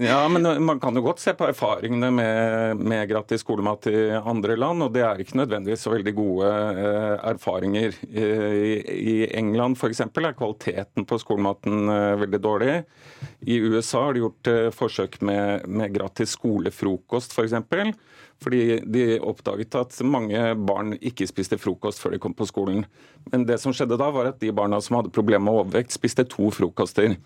[0.00, 4.56] Ja, men man kan jo godt se på erfaringene med, med, gratis skolemat i andre
[4.56, 7.98] land, og det er ikke nødvendigvis så veldig gode eh, erfaringer.
[8.08, 8.24] I,
[8.96, 10.06] i England f.eks.
[10.06, 12.78] er kvaliteten på skolematen eh, veldig dårlig.
[13.44, 17.60] I USA har de gjort eh, forsøk med, med gratis skolefrokost f.eks.
[18.36, 22.84] For fordi de oppdaget at mange barn ikke spiste frokost før de kom på skolen.
[23.32, 26.26] Men det som skjedde da, var at de barna som hadde problemer med overvekt, spiste
[26.28, 27.16] to frokoster.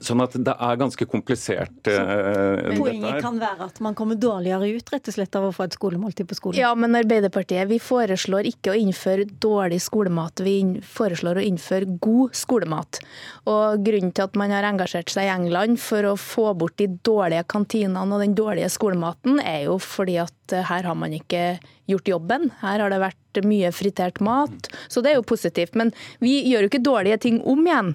[0.00, 1.74] Sånn at det er ganske komplisert.
[1.84, 5.52] Så, uh, poenget kan være at man kommer dårligere ut rett og slett av å
[5.52, 6.60] få et skolemåltid på skolen?
[6.62, 12.38] Ja, men Arbeiderpartiet vi foreslår ikke å innføre dårlig skolemat, vi foreslår å innføre god
[12.38, 13.02] skolemat.
[13.50, 16.88] Og Grunnen til at man har engasjert seg i England for å få bort de
[17.04, 21.58] dårlige kantinene og den dårlige skolematen, er jo fordi at eh, her har man ikke
[21.94, 22.50] gjort jobben.
[22.62, 25.76] Her har det vært mye fritert mat, så det er jo positivt.
[25.78, 27.94] Men vi gjør jo ikke dårlige ting om igjen.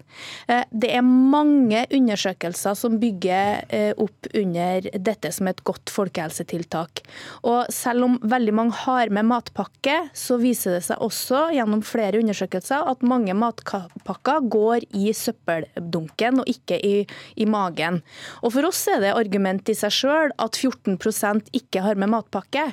[0.49, 7.03] Eh, det er mange undersøkelser som bygger eh, opp under dette som et godt folkehelsetiltak.
[7.45, 12.21] Og selv om veldig mange har med matpakke, så viser det seg også gjennom flere
[12.21, 16.95] undersøkelser at mange matpakker går i søppeldunken og ikke i,
[17.37, 18.01] i magen.
[18.41, 22.71] Og for oss er det argument i seg sjøl at 14% ikke har med matpakke.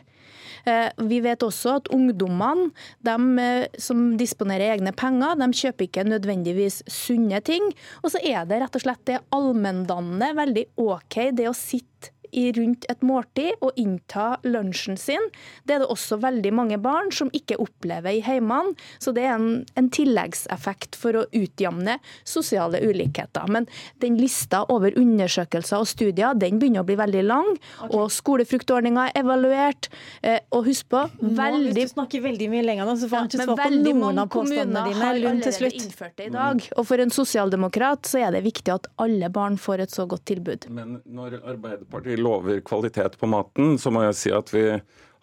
[0.65, 2.71] Eh, vi vet også at ungdommene
[3.05, 7.71] de eh, som disponerer egne penger, de kjøper ikke nødvendigvis sunne ting.
[8.03, 12.14] Og så er det rett og slett det allmenndannende veldig OK det å sitte
[12.57, 15.31] rundt et måltid og innta lunsjen sin.
[15.65, 18.75] Det er det også veldig mange barn som ikke opplever i heimene.
[19.03, 23.49] Så det er en, en tilleggseffekt for å utjamne sosiale ulikheter.
[23.51, 23.69] Men
[24.03, 27.51] den lista over undersøkelser og studier den begynner å bli veldig lang.
[27.55, 27.93] Okay.
[27.99, 29.91] Og skolefruktordninga er evaluert.
[30.23, 31.71] Eh, og husk på veldig...
[31.71, 34.23] Nå, hvis du snakker veldig mye lenger nå, så får han ikke svar på noen
[34.23, 35.13] av påstandene dine.
[35.25, 35.79] Lund til slutt.
[35.81, 36.65] Innført det i dag.
[36.79, 40.27] Og for en sosialdemokrat så er det viktig at alle barn får et så godt
[40.31, 40.69] tilbud.
[40.75, 44.67] Men når Arbeiderpartiet lover kvalitet på maten, så må jeg si at vi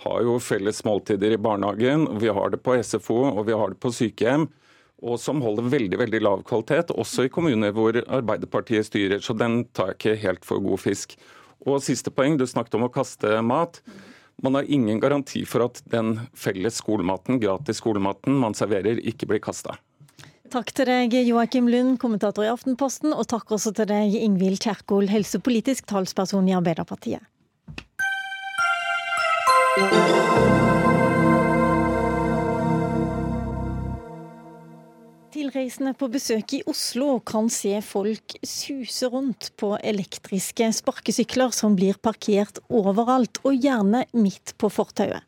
[0.06, 3.82] har jo felles måltider i barnehagen, vi har det på SFO og vi har det
[3.82, 4.48] på sykehjem.
[5.02, 9.22] Og som holder veldig veldig lav kvalitet, også i kommuner hvor Arbeiderpartiet styrer.
[9.26, 11.16] Så den tar jeg ikke helt for god fisk.
[11.66, 13.82] Og siste poeng, du snakket om å kaste mat.
[14.42, 19.42] Man har ingen garanti for at den felles skolematen, gratis skolematen man serverer, ikke blir
[19.42, 19.78] kasta.
[20.52, 25.08] Takk til deg, Joakim Lund, kommentator i Aftenposten, og takk også til deg, Ingvild Kjerkol,
[25.08, 27.24] helsepolitisk talsperson i Arbeiderpartiet.
[35.32, 41.96] Tilreisende på besøk i Oslo kan se folk suse rundt på elektriske sparkesykler som blir
[41.96, 45.24] parkert overalt, og gjerne midt på fortauet.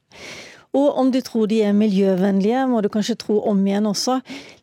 [0.74, 4.16] Og om du tror de er miljøvennlige, må du kanskje tro om igjen også.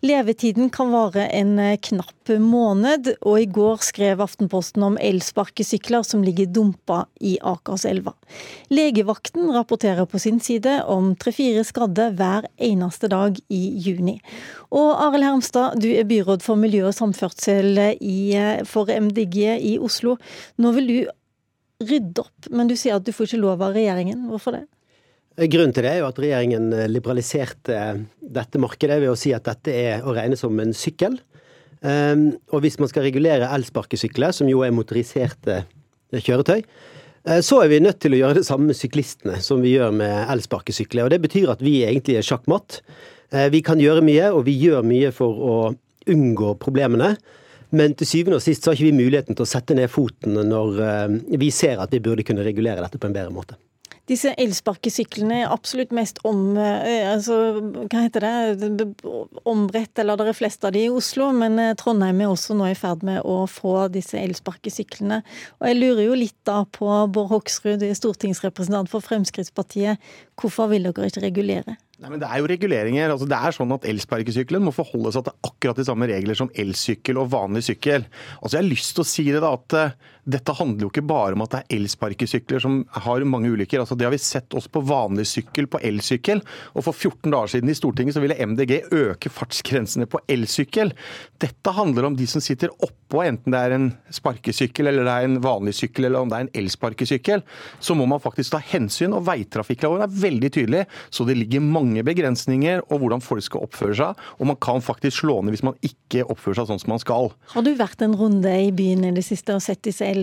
[0.03, 6.25] Levetiden kan vare en eh, knapp måned, og i går skrev Aftenposten om elsparkesykler som
[6.27, 8.17] ligger dumpa i Akerselva.
[8.75, 14.19] Legevakten rapporterer på sin side om tre-fire skadde hver eneste dag i juni.
[14.75, 18.19] Og Arild Hermstad, du er byråd for miljø og samferdsel i,
[18.67, 19.39] for MDG
[19.73, 20.19] i Oslo.
[20.59, 20.99] Nå vil du
[21.87, 24.27] rydde opp, men du sier at du får ikke lov av regjeringen.
[24.31, 24.67] Hvorfor det?
[25.39, 27.81] Grunnen til det er jo at regjeringen eh, liberaliserte
[28.19, 31.21] dette markedet ved å si at dette er å regne som en sykkel.
[31.87, 35.63] Ehm, og hvis man skal regulere elsparkesykler, som jo er motoriserte
[36.13, 39.77] kjøretøy, eh, så er vi nødt til å gjøre det samme med syklistene som vi
[39.77, 41.07] gjør med elsparkesykler.
[41.07, 42.81] Og det betyr at vi egentlig er sjakkmatt.
[43.31, 45.57] Eh, vi kan gjøre mye, og vi gjør mye for å
[46.11, 47.15] unngå problemene.
[47.71, 50.35] Men til syvende og sist så har ikke vi muligheten til å sette ned foten
[50.35, 50.81] når
[51.39, 53.55] vi ser at vi burde kunne regulere dette på en bedre måte.
[54.11, 57.37] Disse elsparkesyklene absolutt mest om, eh, altså,
[57.87, 58.87] hva heter det,
[59.47, 62.67] ombredt, eller det er flest av de i Oslo, men eh, Trondheim er også nå
[62.67, 65.21] i ferd med å få disse elsparkesyklene.
[65.61, 70.03] Og jeg lurer jo litt da på Bård Hoksrud, stortingsrepresentant for Fremskrittspartiet.
[70.41, 71.77] Hvorfor vil dere ikke regulere?
[72.01, 73.11] Nei, men Det er jo reguleringer.
[73.13, 76.51] altså Det er sånn at Elsparkesykkelen må forholde seg til akkurat de samme regler som
[76.57, 78.07] elsykkel og vanlig sykkel.
[78.41, 79.93] Altså Jeg har lyst til å si det da, at uh,
[80.29, 83.81] dette handler jo ikke bare om at det er elsparkesykler som har mange ulykker.
[83.81, 86.43] altså Det har vi sett også på vanlig sykkel, på elsykkel.
[86.75, 90.93] Og for 14 dager siden i Stortinget så ville MDG øke fartsgrensene på elsykkel.
[91.41, 95.29] Dette handler om de som sitter oppå, enten det er en sparkesykkel eller det er
[95.29, 97.45] en vanlig sykkel eller om det er en elsparkesykkel.
[97.81, 102.05] Så må man faktisk ta hensyn, og veitrafikkloven er veldig tydelig, så det ligger mange
[102.07, 104.25] begrensninger og hvordan folk skal oppføre seg.
[104.39, 107.33] Og man kan faktisk slå ned hvis man ikke oppfører seg sånn som man skal.
[107.55, 110.20] Har du vært en runde i byen i det siste og sett disse elsparkesyklene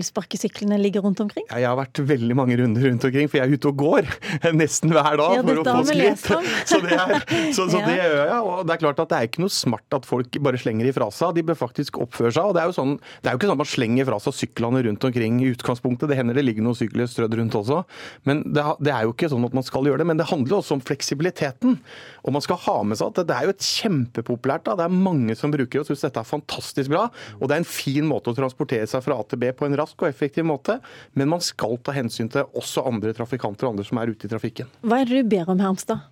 [0.80, 1.44] ligge rundt omkring?
[1.50, 4.08] Ja, jeg har vært veldig mange runder rundt omkring, for jeg er ute og går
[4.60, 6.26] nesten hver dag ja, for å få skritt.
[6.68, 7.22] Så, det, er,
[7.54, 8.38] så, så det gjør jeg.
[8.38, 11.08] Og det er klart at det er ikke noe smart at folk bare slenger ifra
[11.14, 11.36] seg.
[11.38, 12.50] De bør faktisk oppføre seg.
[12.50, 14.36] Og det er jo, sånn, det er jo ikke sånn at man slenger fra seg
[14.36, 16.10] syklene rundt omkring i utgangspunktet.
[16.10, 17.82] Det hender det ligger noen sykler strødd rundt også.
[18.28, 20.08] Men det, det er jo ikke sånn at man skal gjøre det.
[20.10, 21.78] Men det handler også om fleksibiliteten.
[22.24, 24.66] Og man skal ha med seg at det er jo et kjempepopulært.
[24.68, 24.76] Da.
[24.78, 27.06] Det er mange som bruker det og syns dette er fantastisk bra.
[27.38, 29.77] Og det er en fin måte å transportere seg fra A til B på en
[29.80, 30.78] rask og effektiv måte.
[31.18, 34.32] Men man skal ta hensyn til også andre trafikanter og andre som er ute i
[34.32, 34.70] trafikken.
[34.84, 36.06] Hva er det du ber om, Hermstad?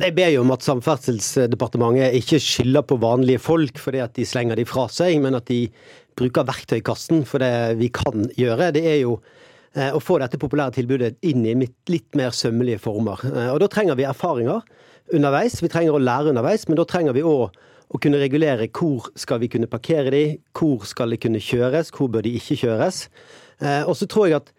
[0.00, 4.56] Jeg ber jo om at Samferdselsdepartementet ikke skylder på vanlige folk fordi at de slenger
[4.56, 5.66] de fra seg, men at de
[6.16, 8.70] bruker verktøykassen for det vi kan gjøre.
[8.76, 9.18] Det er jo
[9.74, 11.54] eh, å få dette populære tilbudet inn i
[11.90, 13.20] litt mer sømmelige former.
[13.28, 14.62] Eh, Og Da trenger vi erfaringer
[15.12, 15.60] underveis.
[15.60, 17.50] Vi trenger å lære underveis, men da trenger vi òg
[17.94, 20.24] å kunne regulere hvor skal vi kunne parkere de,
[20.56, 23.06] hvor skal de kunne kjøres, hvor bør de ikke kjøres.
[23.62, 24.50] Eh, Og så tror jeg at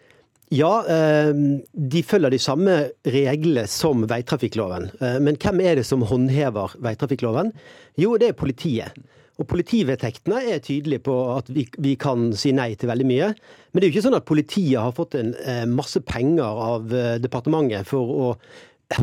[0.53, 1.33] ja, eh,
[1.73, 4.88] de følger de samme reglene som veitrafikkloven.
[5.01, 7.51] Eh, Men hvem er det som håndhever veitrafikkloven?
[7.97, 8.95] Jo, det er politiet.
[9.38, 13.33] Og Politivedtektene er tydelige på at vi, vi kan si nei til veldig mye.
[13.73, 15.33] Men det er jo ikke sånn at politiet har fått en
[15.75, 16.88] masse penger av
[17.19, 18.29] departementet for å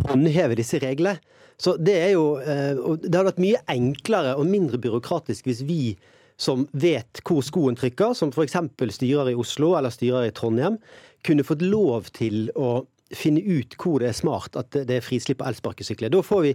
[0.08, 1.20] håndheve disse reglene.
[1.60, 5.82] Så det er jo eh, Det hadde vært mye enklere og mindre byråkratisk hvis vi
[6.40, 8.56] som vet hvor skoen trykker, som f.eks.
[8.96, 10.80] styrer i Oslo eller styrer i Trondheim,
[11.22, 12.82] kunne fått lov til å
[13.14, 16.10] finne ut hvor det er smart at det er frislipp av elsparkesykler.
[16.10, 16.52] Da får vi,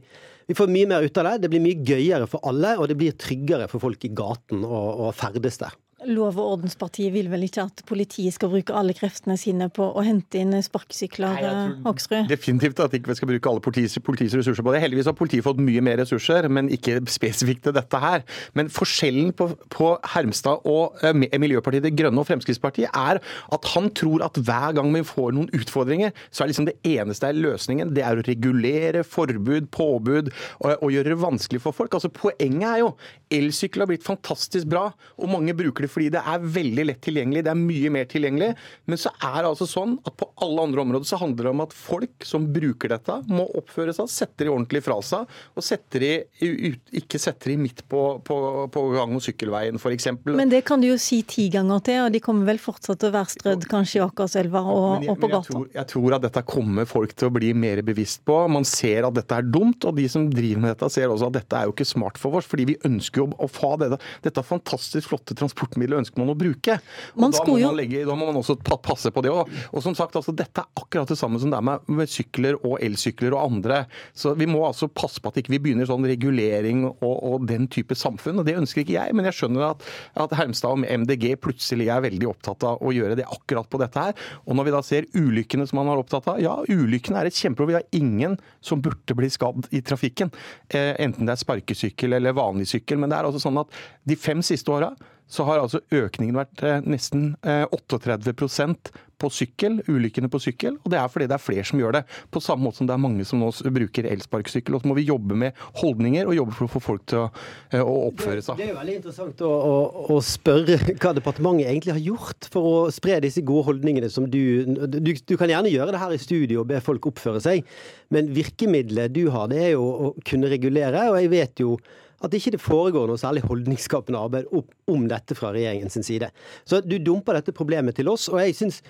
[0.50, 1.36] vi får mye mer ut av det.
[1.46, 5.12] Det blir mye gøyere for alle, og det blir tryggere for folk i gaten å
[5.16, 5.78] ferdes der.
[6.06, 10.04] Lov- og ordenspartiet vil vel ikke at politiet skal bruke alle kreftene sine på å
[10.06, 12.28] hente inn sparkesykler, eh, Hoksrud?
[12.30, 14.82] Definitivt at ikke vi skal bruke alle politiets, politiets ressurser på det.
[14.84, 18.22] Heldigvis har politiet fått mye mer ressurser, men ikke spesifikt til dette her.
[18.54, 23.18] Men forskjellen på, på Hermstad og eh, Miljøpartiet De Grønne og Fremskrittspartiet er
[23.58, 27.32] at han tror at hver gang vi får noen utfordringer, så er liksom det eneste
[27.32, 27.96] er løsningen.
[27.98, 31.98] Det er å regulere, forbud, påbud og, og gjøre det vanskelig for folk.
[31.98, 32.94] Altså Poenget er jo
[33.34, 37.44] elsykkel har blitt fantastisk bra, og mange bruker det fordi det er veldig lett tilgjengelig.
[37.48, 38.52] Det er mye mer tilgjengelig.
[38.88, 41.64] Men så er det altså sånn at på alle andre områder så handler det om
[41.66, 46.04] at folk som bruker dette, må oppføre seg, setter de ordentlig fra seg, og setter
[46.04, 46.12] de
[46.44, 48.38] ut, ikke setter de midt på, på,
[48.74, 50.10] på gang- og sykkelveien f.eks.
[50.28, 53.12] Men det kan du jo si ti ganger til, og de kommer vel fortsatt til
[53.12, 55.56] å være strødd kanskje i Akerselva og, og på gata?
[55.56, 58.40] jeg, jeg tror at dette kommer folk til å bli mer bevisst på.
[58.52, 61.40] Man ser at dette er dumt, og de som driver med dette ser også at
[61.40, 62.48] dette er jo ikke smart for oss.
[62.50, 65.38] Fordi vi ønsker jo å få dette, dette fantastisk flotte
[65.78, 66.78] transportmiddelet ønsker man å bruke.
[67.16, 69.50] Og Man da, må jo- man legge, da må man også passe på det òg.
[69.74, 72.56] Og som sagt, altså, dette er akkurat det samme som det er med, med sykler
[72.64, 73.86] og elsykler og andre.
[74.14, 77.68] Så vi må altså passe på at ikke vi begynner sånn regulering og, og den
[77.68, 78.40] type samfunn.
[78.40, 79.84] og Det ønsker ikke jeg, men jeg skjønner at,
[80.16, 83.98] at Hermstad og MDG plutselig er veldig opptatt av å gjøre det akkurat på dette
[84.00, 84.14] her.
[84.48, 87.34] Og når vi da ser ulykkene som man er opptatt av, ja, ulykkene er et
[87.38, 87.68] kjempeproblem.
[87.68, 90.32] Vi har ingen som burde bli skadd i trafikken.
[90.70, 92.98] Eh, enten det er sparkesykkel eller vanlig sykkel.
[92.98, 93.68] Men det er altså sånn at
[94.08, 94.94] de fem siste åra
[95.28, 100.78] så har altså økningen vært eh, nesten eh, 38% på sykkel, ulykkene på sykkel.
[100.84, 102.04] Og det er fordi det er flere som gjør det.
[102.34, 104.78] På samme måte som det er mange som nå bruker elsparkesykkel.
[104.78, 107.28] Og så må vi jobbe med holdninger og jobbe for å få folk til å,
[107.72, 108.62] eh, å oppføre seg.
[108.62, 109.76] Det er jo veldig interessant å, å,
[110.16, 114.42] å spørre hva departementet egentlig har gjort for å spre disse gode holdningene som du,
[114.88, 117.66] du Du kan gjerne gjøre det her i studio og be folk oppføre seg,
[118.14, 121.08] men virkemidlet du har, det er jo å kunne regulere.
[121.12, 121.78] Og jeg vet jo
[122.26, 124.48] at ikke det foregår noe særlig holdningsskapende arbeid
[124.90, 126.32] om dette fra regjeringens side.
[126.66, 128.82] Så du dumper dette problemet til oss, og jeg syns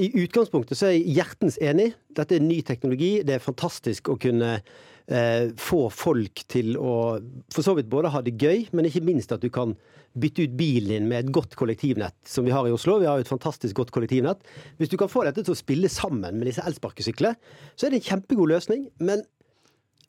[0.00, 1.92] i utgangspunktet så er jeg hjertens enig.
[2.16, 3.16] Dette er ny teknologi.
[3.26, 6.94] Det er fantastisk å kunne eh, få folk til å
[7.54, 9.76] for så vidt både ha det gøy, men ikke minst at du kan
[10.14, 13.00] bytte ut bilen din med et godt kollektivnett, som vi har i Oslo.
[13.02, 14.42] Vi har jo et fantastisk godt kollektivnett.
[14.78, 17.34] Hvis du kan få dette til å spille sammen med disse elsparkesyklene,
[17.74, 18.86] så er det en kjempegod løsning.
[19.02, 19.24] Men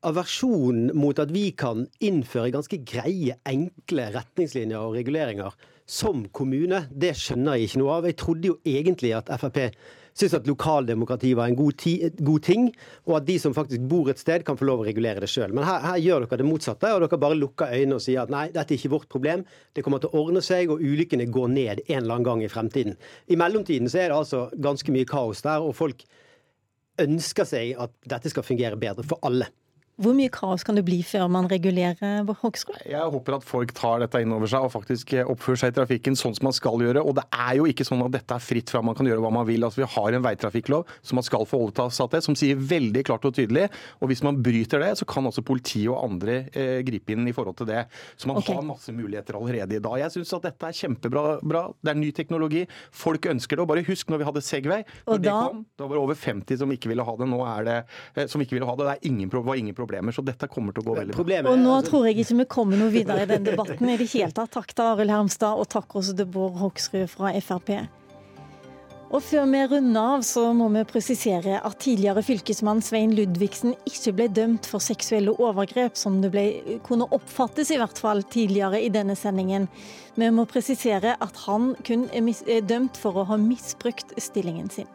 [0.06, 7.14] aversjonen mot at vi kan innføre ganske greie, enkle retningslinjer og reguleringer som kommune, det
[7.18, 8.08] skjønner jeg ikke noe av.
[8.10, 9.60] Jeg trodde jo egentlig at Frp
[10.16, 12.70] syntes at lokaldemokrati var en god, ti, god ting,
[13.04, 15.54] og at de som faktisk bor et sted, kan få lov å regulere det sjøl.
[15.54, 18.32] Men her, her gjør dere det motsatte, og dere bare lukker øynene og sier at
[18.32, 19.44] nei, dette er ikke vårt problem,
[19.76, 22.52] det kommer til å ordne seg, og ulykkene går ned en eller annen gang i
[22.52, 22.96] fremtiden.
[23.28, 26.08] I mellomtiden så er det altså ganske mye kaos der, og folk
[27.04, 29.52] ønsker seg at dette skal fungere bedre for alle.
[29.96, 32.82] Hvor mye kaos kan det bli før man regulerer Hoksrud?
[32.84, 36.18] Jeg håper at folk tar dette inn over seg og faktisk oppfører seg i trafikken
[36.20, 37.00] sånn som man skal gjøre.
[37.00, 39.32] Og det er jo ikke sånn at dette er fritt fra man kan gjøre hva
[39.32, 39.64] man vil.
[39.64, 43.28] Altså, vi har en veitrafikklov som man skal forholde seg til, som sier veldig klart
[43.30, 43.70] og tydelig.
[44.02, 47.36] Og hvis man bryter det, så kan også politiet og andre eh, gripe inn i
[47.38, 47.86] forhold til det.
[48.20, 48.58] Så man okay.
[48.60, 49.98] har masse muligheter allerede i dag.
[50.04, 51.26] Jeg syns at dette er kjempebra.
[51.40, 51.64] Bra.
[51.80, 52.66] Det er ny teknologi.
[52.92, 53.64] Folk ønsker det.
[53.64, 55.24] Og bare husk når vi hadde Segway, når da...
[55.24, 57.32] det kom, da var det over 50 som ikke ville ha det.
[57.32, 58.92] Nå er det eh, som ikke ville ha det.
[58.92, 60.16] Det ingen, var ingen problemer.
[60.16, 61.44] Så dette kommer til å gå veldig bra.
[61.54, 64.34] Og nå tror jeg ikke vi kommer noe videre i den debatten i det hele
[64.36, 64.54] tatt.
[64.58, 67.78] Takk til Arild Hermstad, og takk også til Bård Hoksrud fra Frp.
[69.14, 74.16] Og før vi runder av, så må vi presisere at tidligere fylkesmann Svein Ludvigsen ikke
[74.18, 76.46] ble dømt for seksuelle overgrep, som det ble,
[76.88, 79.70] kunne oppfattes i hvert fall tidligere i denne sendingen.
[80.18, 84.74] Vi må presisere at han kun er, mis, er dømt for å ha misbrukt stillingen
[84.74, 84.90] sin.